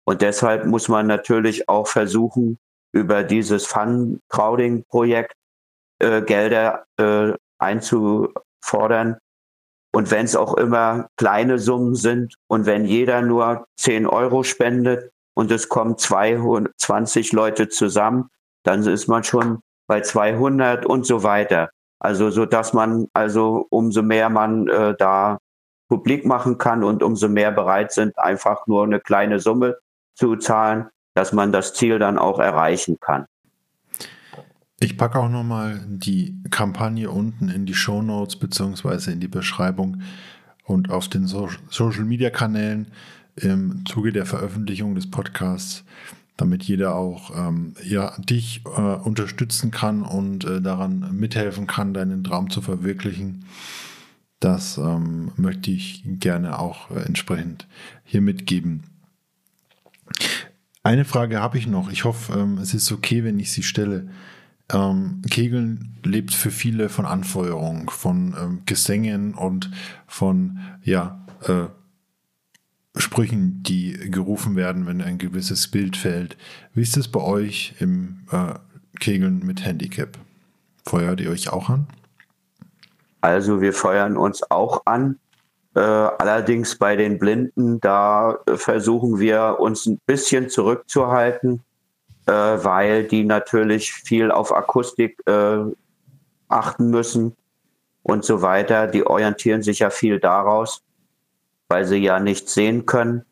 Und 0.07 0.23
deshalb 0.23 0.67
muss 0.67 0.89
man 0.89 1.07
natürlich 1.07 1.69
auch 1.69 1.87
versuchen, 1.87 2.59
über 2.93 3.23
dieses 3.23 3.67
Fun-Crowding-Projekt 3.67 5.35
äh, 6.01 6.23
Gelder 6.23 6.85
äh, 6.99 7.33
einzufordern, 7.59 9.19
und 9.95 10.11
wenn 10.11 10.25
es 10.25 10.35
auch 10.35 10.55
immer 10.55 11.07
kleine 11.17 11.61
Summen 11.61 11.95
sind 11.95 12.35
und 12.49 12.67
wenn 12.67 12.85
jeder 12.85 13.23
nur 13.23 13.69
10 13.77 14.09
Euro 14.09 14.43
spendet 14.43 15.13
und 15.35 15.53
es 15.53 15.69
kommen 15.69 15.97
220 15.97 17.31
Leute 17.31 17.69
zusammen, 17.69 18.29
dann 18.65 18.83
ist 18.83 19.07
man 19.07 19.23
schon 19.23 19.61
bei 19.87 20.01
200 20.01 20.85
und 20.85 21.07
so 21.07 21.23
weiter. 21.23 21.71
Also 21.99 22.31
so 22.31 22.47
dass 22.47 22.73
man 22.73 23.09
also 23.15 23.67
umso 23.71 24.03
mehr 24.03 24.29
man 24.29 24.69
äh, 24.69 24.95
da 24.99 25.39
publik 25.89 26.25
machen 26.25 26.59
kann 26.59 26.83
und 26.83 27.03
umso 27.03 27.29
mehr 27.29 27.53
bereit 27.53 27.93
sind, 27.93 28.19
einfach 28.19 28.67
nur 28.67 28.85
eine 28.85 29.01
kleine 29.01 29.39
Summe 29.39 29.77
zu 30.15 30.37
zahlen, 30.37 30.87
dass 31.15 31.33
man 31.33 31.53
das 31.53 31.75
Ziel 31.75 31.99
dann 31.99 32.19
auch 32.19 32.39
erreichen 32.39 32.99
kann. 33.01 33.27
Ich 34.81 34.99
packe 34.99 35.19
auch 35.19 35.29
nochmal 35.29 35.81
die 35.87 36.37
Kampagne 36.51 37.11
unten 37.11 37.49
in 37.49 37.65
die 37.65 37.75
Show 37.75 38.03
Notes 38.03 38.37
beziehungsweise 38.37 39.13
in 39.13 39.21
die 39.21 39.29
Beschreibung 39.29 40.03
und 40.65 40.91
auf 40.91 41.09
den 41.09 41.27
so 41.27 41.49
Social 41.71 42.05
Media 42.05 42.31
Kanälen 42.31 42.91
im 43.37 43.85
Zuge 43.87 44.13
der 44.13 44.27
Veröffentlichung 44.27 44.95
des 44.95 45.11
Podcasts, 45.11 45.85
damit 46.37 46.65
jeder 46.65 46.95
auch 46.97 47.31
ähm, 47.37 47.75
ja, 47.85 48.15
dich 48.19 48.63
äh, 48.65 48.81
unterstützen 48.81 49.71
kann 49.71 50.03
und 50.03 50.45
äh, 50.45 50.61
daran 50.61 51.17
mithelfen 51.17 51.67
kann, 51.67 51.95
deinen 51.95 52.25
Traum 52.25 52.51
zu 52.51 52.61
verwirklichen. 52.61 53.45
Das 54.41 54.77
ähm, 54.79 55.33
möchte 55.37 55.71
ich 55.71 56.03
gerne 56.05 56.59
auch 56.59 56.91
äh, 56.91 57.01
entsprechend 57.01 57.69
hier 58.03 58.21
mitgeben. 58.21 58.83
Eine 60.83 61.05
Frage 61.05 61.41
habe 61.41 61.57
ich 61.57 61.67
noch. 61.67 61.91
Ich 61.91 62.05
hoffe, 62.05 62.39
ähm, 62.39 62.59
es 62.59 62.75
ist 62.75 62.93
okay, 62.93 63.25
wenn 63.25 63.39
ich 63.39 63.53
sie 63.53 63.63
stelle. 63.63 64.09
Ähm, 64.73 65.23
Kegeln 65.31 65.97
lebt 66.05 66.35
für 66.35 66.51
viele 66.51 66.89
von 66.89 67.07
Anfeuerung, 67.07 67.91
von 67.91 68.35
ähm, 68.39 68.63
Gesängen 68.67 69.35
und 69.35 69.71
von 70.07 70.59
ja, 70.83 71.27
äh, 71.47 71.67
Sprüchen, 72.97 73.63
die 73.63 73.93
gerufen 74.11 74.57
werden, 74.57 74.87
wenn 74.87 75.03
ein 75.03 75.19
gewisses 75.19 75.71
Bild 75.71 75.97
fällt. 75.97 76.37
Wie 76.75 76.83
ist 76.83 76.97
es 76.97 77.09
bei 77.09 77.21
euch 77.21 77.75
im 77.81 78.21
äh, 78.31 78.55
Kegeln 79.01 79.45
mit 79.45 79.65
Handicap? 79.65 80.17
Feuert 80.87 81.21
ihr 81.21 81.31
euch 81.31 81.53
auch 81.53 81.69
an? 81.71 81.87
Also 83.21 83.61
wir 83.61 83.73
feuern 83.73 84.17
uns 84.17 84.49
auch 84.51 84.83
an. 84.85 85.19
Äh, 85.75 85.81
allerdings 85.81 86.77
bei 86.77 86.95
den 86.95 87.19
Blinden, 87.19 87.81
da 87.81 88.39
versuchen 88.55 89.19
wir 89.19 89.57
uns 89.59 89.87
ein 89.87 89.99
bisschen 90.07 90.49
zurückzuhalten 90.49 91.63
äh, 92.27 92.33
weil 92.33 93.05
die 93.05 93.25
natürlich 93.25 93.93
viel 93.93 94.31
auf 94.31 94.55
Akustik 94.55 95.21
äh, 95.27 95.59
achten 96.49 96.91
müssen 96.91 97.37
und 98.03 98.25
so 98.25 98.43
weiter. 98.43 98.87
Die 98.87 99.07
orientieren 99.07 99.63
sich 99.63 99.81
ja 99.81 99.91
viel 99.91 100.21
daraus, 100.21 100.83
weil 101.75 101.87
sie 101.87 101.97
ja 101.97 102.21
nichts 102.21 102.55
sehen 102.55 102.87
können. 102.87 103.25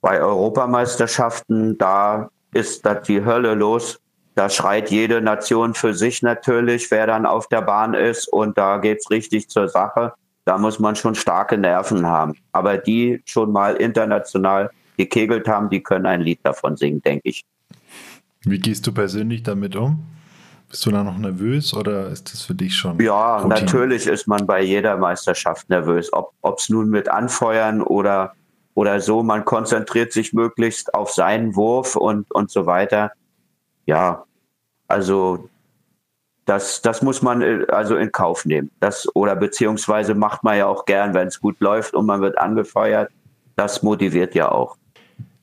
Bei 0.00 0.22
Europameisterschaften, 0.22 1.76
da 1.76 2.30
ist 2.54 2.86
das 2.86 3.06
die 3.06 3.22
Hölle 3.26 3.52
los. 3.52 4.00
Da 4.36 4.48
schreit 4.48 4.90
jede 4.90 5.20
Nation 5.20 5.74
für 5.74 5.92
sich 5.92 6.22
natürlich, 6.22 6.90
wer 6.90 7.06
dann 7.06 7.26
auf 7.26 7.48
der 7.48 7.60
Bahn 7.60 7.92
ist. 7.92 8.26
Und 8.26 8.56
da 8.56 8.78
geht's 8.78 9.10
richtig 9.10 9.50
zur 9.50 9.68
Sache. 9.68 10.14
Da 10.46 10.56
muss 10.56 10.78
man 10.78 10.96
schon 10.96 11.14
starke 11.14 11.58
Nerven 11.58 12.06
haben. 12.06 12.38
Aber 12.52 12.78
die 12.78 13.20
schon 13.26 13.52
mal 13.52 13.76
international 13.76 14.70
gekegelt 14.96 15.46
haben, 15.46 15.68
die 15.68 15.82
können 15.82 16.06
ein 16.06 16.22
Lied 16.22 16.40
davon 16.42 16.78
singen, 16.78 17.02
denke 17.02 17.28
ich. 17.28 17.44
Wie 18.46 18.58
gehst 18.58 18.86
du 18.86 18.94
persönlich 18.94 19.42
damit 19.42 19.76
um? 19.76 20.02
Bist 20.70 20.86
du 20.86 20.92
da 20.92 21.02
noch 21.02 21.18
nervös 21.18 21.74
oder 21.74 22.06
ist 22.06 22.32
das 22.32 22.42
für 22.42 22.54
dich 22.54 22.76
schon? 22.76 23.00
Ja, 23.00 23.38
Routine? 23.38 23.60
natürlich 23.60 24.06
ist 24.06 24.28
man 24.28 24.46
bei 24.46 24.62
jeder 24.62 24.96
Meisterschaft 24.96 25.68
nervös. 25.68 26.10
Ob 26.12 26.58
es 26.58 26.68
nun 26.68 26.90
mit 26.90 27.08
Anfeuern 27.08 27.82
oder, 27.82 28.34
oder 28.74 29.00
so, 29.00 29.24
man 29.24 29.44
konzentriert 29.44 30.12
sich 30.12 30.32
möglichst 30.32 30.94
auf 30.94 31.10
seinen 31.10 31.56
Wurf 31.56 31.96
und, 31.96 32.30
und 32.30 32.52
so 32.52 32.66
weiter. 32.66 33.10
Ja, 33.86 34.24
also 34.86 35.48
das, 36.44 36.82
das 36.82 37.02
muss 37.02 37.20
man 37.20 37.42
äh, 37.42 37.66
also 37.68 37.96
in 37.96 38.12
Kauf 38.12 38.44
nehmen. 38.44 38.70
Das, 38.78 39.08
oder 39.16 39.34
beziehungsweise 39.34 40.14
macht 40.14 40.44
man 40.44 40.56
ja 40.56 40.66
auch 40.66 40.84
gern, 40.84 41.14
wenn 41.14 41.26
es 41.26 41.40
gut 41.40 41.58
läuft 41.58 41.94
und 41.94 42.06
man 42.06 42.20
wird 42.20 42.38
angefeuert. 42.38 43.10
Das 43.56 43.82
motiviert 43.82 44.36
ja 44.36 44.52
auch. 44.52 44.76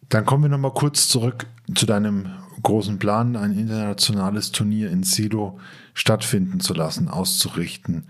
Dann 0.08 0.26
kommen 0.26 0.44
wir 0.44 0.50
nochmal 0.50 0.74
kurz 0.74 1.10
zurück 1.10 1.46
zu 1.76 1.86
deinem 1.86 2.30
großen 2.64 3.00
Plan, 3.00 3.36
ein 3.36 3.58
internationales 3.58 4.52
Turnier 4.52 4.90
in 4.90 5.04
Silo 5.04 5.60
stattfinden 5.94 6.60
zu 6.60 6.74
lassen, 6.74 7.08
auszurichten. 7.08 8.06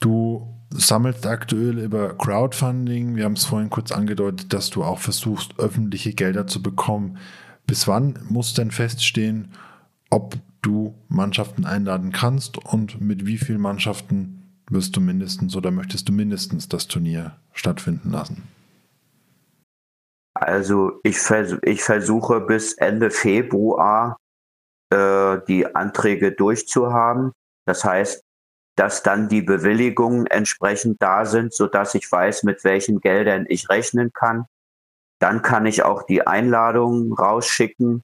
Du 0.00 0.48
sammelst 0.70 1.26
aktuell 1.26 1.78
über 1.78 2.16
Crowdfunding. 2.16 3.16
Wir 3.16 3.24
haben 3.24 3.34
es 3.34 3.44
vorhin 3.44 3.70
kurz 3.70 3.92
angedeutet, 3.92 4.52
dass 4.52 4.70
du 4.70 4.82
auch 4.82 4.98
versuchst, 4.98 5.58
öffentliche 5.58 6.12
Gelder 6.12 6.46
zu 6.46 6.62
bekommen. 6.62 7.18
Bis 7.66 7.86
wann 7.86 8.18
muss 8.28 8.54
denn 8.54 8.70
feststehen, 8.70 9.52
ob 10.10 10.36
du 10.62 10.94
Mannschaften 11.08 11.64
einladen 11.64 12.12
kannst 12.12 12.58
und 12.58 13.00
mit 13.00 13.26
wie 13.26 13.38
vielen 13.38 13.60
Mannschaften 13.60 14.42
wirst 14.70 14.96
du 14.96 15.00
mindestens 15.00 15.54
oder 15.56 15.70
möchtest 15.70 16.08
du 16.08 16.12
mindestens 16.12 16.68
das 16.68 16.86
Turnier 16.86 17.36
stattfinden 17.52 18.10
lassen? 18.10 18.42
Also 20.42 21.00
ich, 21.02 21.18
vers 21.18 21.56
ich 21.62 21.82
versuche 21.82 22.40
bis 22.40 22.74
Ende 22.74 23.10
Februar 23.10 24.16
äh, 24.90 25.38
die 25.48 25.74
Anträge 25.74 26.32
durchzuhaben. 26.32 27.32
Das 27.66 27.84
heißt, 27.84 28.22
dass 28.76 29.02
dann 29.02 29.28
die 29.28 29.42
Bewilligungen 29.42 30.26
entsprechend 30.26 31.00
da 31.00 31.24
sind, 31.24 31.52
so 31.52 31.66
dass 31.66 31.94
ich 31.94 32.10
weiß, 32.10 32.42
mit 32.42 32.64
welchen 32.64 33.00
Geldern 33.00 33.46
ich 33.48 33.68
rechnen 33.68 34.12
kann. 34.12 34.46
Dann 35.20 35.42
kann 35.42 35.66
ich 35.66 35.82
auch 35.82 36.02
die 36.02 36.26
Einladungen 36.26 37.12
rausschicken. 37.12 38.02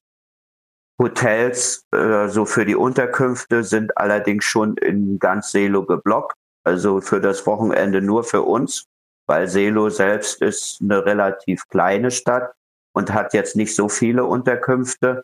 Hotels, 0.99 1.83
äh, 1.91 2.27
so 2.27 2.45
für 2.45 2.65
die 2.65 2.75
Unterkünfte, 2.75 3.63
sind 3.63 3.97
allerdings 3.97 4.45
schon 4.45 4.77
in 4.77 5.17
ganz 5.19 5.51
Selo 5.51 5.85
geblockt. 5.85 6.35
Also 6.63 7.01
für 7.01 7.21
das 7.21 7.45
Wochenende 7.45 8.01
nur 8.01 8.23
für 8.23 8.43
uns 8.43 8.85
weil 9.29 9.47
Selo 9.47 9.89
selbst 9.89 10.41
ist 10.41 10.81
eine 10.81 11.05
relativ 11.05 11.67
kleine 11.69 12.09
Stadt 12.09 12.51
und 12.93 13.13
hat 13.13 13.35
jetzt 13.35 13.55
nicht 13.55 13.75
so 13.75 13.87
viele 13.87 14.25
Unterkünfte. 14.25 15.23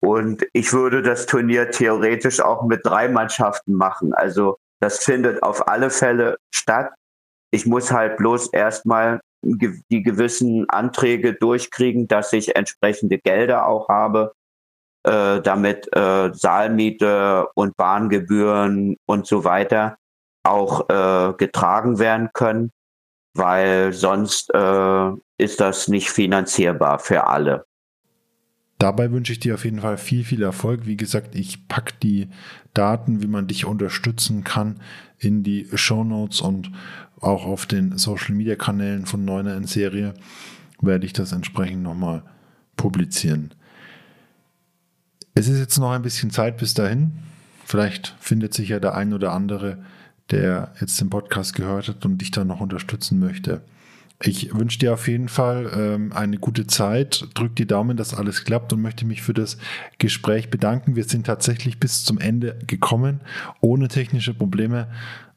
Und 0.00 0.44
ich 0.52 0.72
würde 0.72 1.00
das 1.00 1.26
Turnier 1.26 1.70
theoretisch 1.70 2.40
auch 2.40 2.64
mit 2.64 2.84
drei 2.84 3.08
Mannschaften 3.08 3.74
machen. 3.74 4.12
Also 4.14 4.58
das 4.80 4.98
findet 4.98 5.44
auf 5.44 5.68
alle 5.68 5.90
Fälle 5.90 6.38
statt. 6.52 6.92
Ich 7.52 7.66
muss 7.66 7.92
halt 7.92 8.16
bloß 8.16 8.52
erstmal 8.52 9.20
die 9.44 10.02
gewissen 10.02 10.68
Anträge 10.68 11.34
durchkriegen, 11.34 12.08
dass 12.08 12.32
ich 12.32 12.56
entsprechende 12.56 13.18
Gelder 13.18 13.68
auch 13.68 13.88
habe, 13.88 14.32
äh, 15.04 15.40
damit 15.40 15.86
äh, 15.94 16.32
Saalmiete 16.34 17.46
und 17.54 17.76
Bahngebühren 17.76 18.96
und 19.06 19.26
so 19.28 19.44
weiter 19.44 19.98
auch 20.42 20.88
äh, 20.88 21.32
getragen 21.34 22.00
werden 22.00 22.30
können 22.32 22.72
weil 23.34 23.92
sonst 23.92 24.52
äh, 24.54 25.10
ist 25.38 25.60
das 25.60 25.88
nicht 25.88 26.10
finanzierbar 26.10 26.98
für 26.98 27.26
alle. 27.26 27.66
Dabei 28.78 29.10
wünsche 29.10 29.32
ich 29.32 29.38
dir 29.38 29.54
auf 29.54 29.64
jeden 29.64 29.80
Fall 29.80 29.96
viel, 29.96 30.24
viel 30.24 30.42
Erfolg. 30.42 30.86
Wie 30.86 30.96
gesagt, 30.96 31.34
ich 31.34 31.68
packe 31.68 31.94
die 32.02 32.28
Daten, 32.74 33.22
wie 33.22 33.28
man 33.28 33.46
dich 33.46 33.66
unterstützen 33.66 34.44
kann, 34.44 34.80
in 35.18 35.42
die 35.42 35.68
Show 35.74 36.04
Notes 36.04 36.40
und 36.40 36.70
auch 37.20 37.46
auf 37.46 37.66
den 37.66 37.96
Social 37.96 38.34
Media 38.34 38.56
Kanälen 38.56 39.06
von 39.06 39.24
Neuner 39.24 39.56
in 39.56 39.64
Serie 39.64 40.14
werde 40.80 41.06
ich 41.06 41.12
das 41.12 41.32
entsprechend 41.32 41.82
nochmal 41.82 42.22
publizieren. 42.76 43.54
Es 45.34 45.48
ist 45.48 45.58
jetzt 45.58 45.78
noch 45.78 45.92
ein 45.92 46.02
bisschen 46.02 46.30
Zeit 46.30 46.58
bis 46.58 46.74
dahin. 46.74 47.12
Vielleicht 47.64 48.14
findet 48.20 48.54
sich 48.54 48.68
ja 48.68 48.80
der 48.80 48.94
ein 48.94 49.14
oder 49.14 49.32
andere 49.32 49.78
der 50.30 50.72
jetzt 50.80 51.00
den 51.00 51.10
Podcast 51.10 51.54
gehört 51.54 51.88
hat 51.88 52.04
und 52.04 52.18
dich 52.18 52.30
da 52.30 52.44
noch 52.44 52.60
unterstützen 52.60 53.18
möchte. 53.18 53.62
Ich 54.22 54.54
wünsche 54.54 54.78
dir 54.78 54.94
auf 54.94 55.08
jeden 55.08 55.28
Fall 55.28 55.70
ähm, 55.76 56.12
eine 56.12 56.38
gute 56.38 56.66
Zeit, 56.66 57.26
drück 57.34 57.56
die 57.56 57.66
Daumen, 57.66 57.96
dass 57.96 58.14
alles 58.14 58.44
klappt 58.44 58.72
und 58.72 58.80
möchte 58.80 59.04
mich 59.04 59.22
für 59.22 59.34
das 59.34 59.58
Gespräch 59.98 60.50
bedanken. 60.50 60.96
Wir 60.96 61.04
sind 61.04 61.26
tatsächlich 61.26 61.78
bis 61.78 62.04
zum 62.04 62.18
Ende 62.18 62.56
gekommen, 62.66 63.20
ohne 63.60 63.88
technische 63.88 64.32
Probleme. 64.32 64.88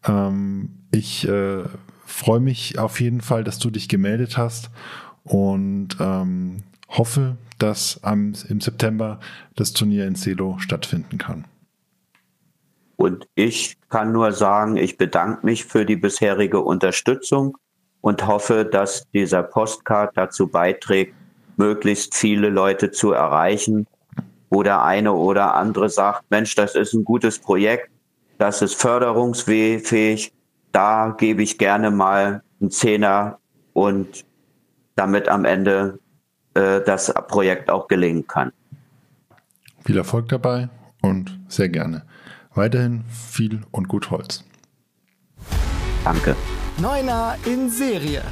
Ähm, 0.06 0.70
ich 0.92 1.28
äh, 1.28 1.64
freue 2.06 2.40
mich 2.40 2.78
auf 2.78 3.02
jeden 3.02 3.22
Fall, 3.22 3.44
dass 3.44 3.60
du 3.60 3.72
dich 3.72 3.90
gemeldet 3.90 4.38
hast 4.38 4.70
und 5.24 5.98
ähm, 6.00 6.64
hoffe, 6.88 7.38
dass 7.58 8.04
am, 8.04 8.34
im 8.48 8.62
September 8.62 9.20
das 9.56 9.74
Turnier 9.74 10.08
in 10.08 10.16
Selo 10.16 10.60
stattfinden 10.60 11.18
kann. 11.18 11.46
Und 12.98 13.28
ich 13.36 13.78
kann 13.90 14.12
nur 14.12 14.32
sagen, 14.32 14.76
ich 14.76 14.98
bedanke 14.98 15.46
mich 15.46 15.66
für 15.66 15.86
die 15.86 15.96
bisherige 15.96 16.60
Unterstützung 16.60 17.58
und 18.02 18.28
hoffe, 18.28 18.66
dass 18.66 19.08
dieser 19.14 19.44
Postcard 19.44 20.18
dazu 20.18 20.48
beiträgt, 20.48 21.14
möglichst 21.58 22.16
viele 22.16 22.50
Leute 22.50 22.92
zu 22.92 23.12
erreichen, 23.12 23.88
wo 24.50 24.64
der 24.64 24.84
eine 24.84 25.14
oder 25.14 25.56
andere 25.56 25.90
sagt, 25.90 26.24
Mensch, 26.30 26.56
das 26.56 26.76
ist 26.76 26.94
ein 26.94 27.04
gutes 27.04 27.40
Projekt, 27.40 27.90
das 28.38 28.62
ist 28.62 28.76
förderungsfähig, 28.76 30.34
da 30.72 31.16
gebe 31.18 31.44
ich 31.44 31.58
gerne 31.58 31.92
mal 31.92 32.42
einen 32.60 32.72
Zehner 32.72 33.40
und 33.74 34.26
damit 34.96 35.28
am 35.28 35.46
Ende 35.46 36.00
äh, 36.54 36.82
das 36.82 37.14
Projekt 37.28 37.70
auch 37.70 37.88
gelingen 37.88 38.26
kann. 38.28 38.52
Viel 39.86 39.98
Erfolg 39.98 40.30
dabei 40.30 40.70
und 41.02 41.40
sehr 41.48 41.70
gerne. 41.70 42.04
Weiterhin 42.58 43.04
viel 43.06 43.62
und 43.70 43.88
gut 43.88 44.10
Holz. 44.10 44.44
Danke. 46.04 46.36
Neuner 46.82 47.38
in 47.46 47.70
Serie. 47.70 48.24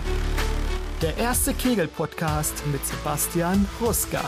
Der 1.04 1.16
erste 1.16 1.54
Kegel-Podcast 1.54 2.64
mit 2.72 2.84
Sebastian 2.84 3.68
Ruska. 3.80 4.22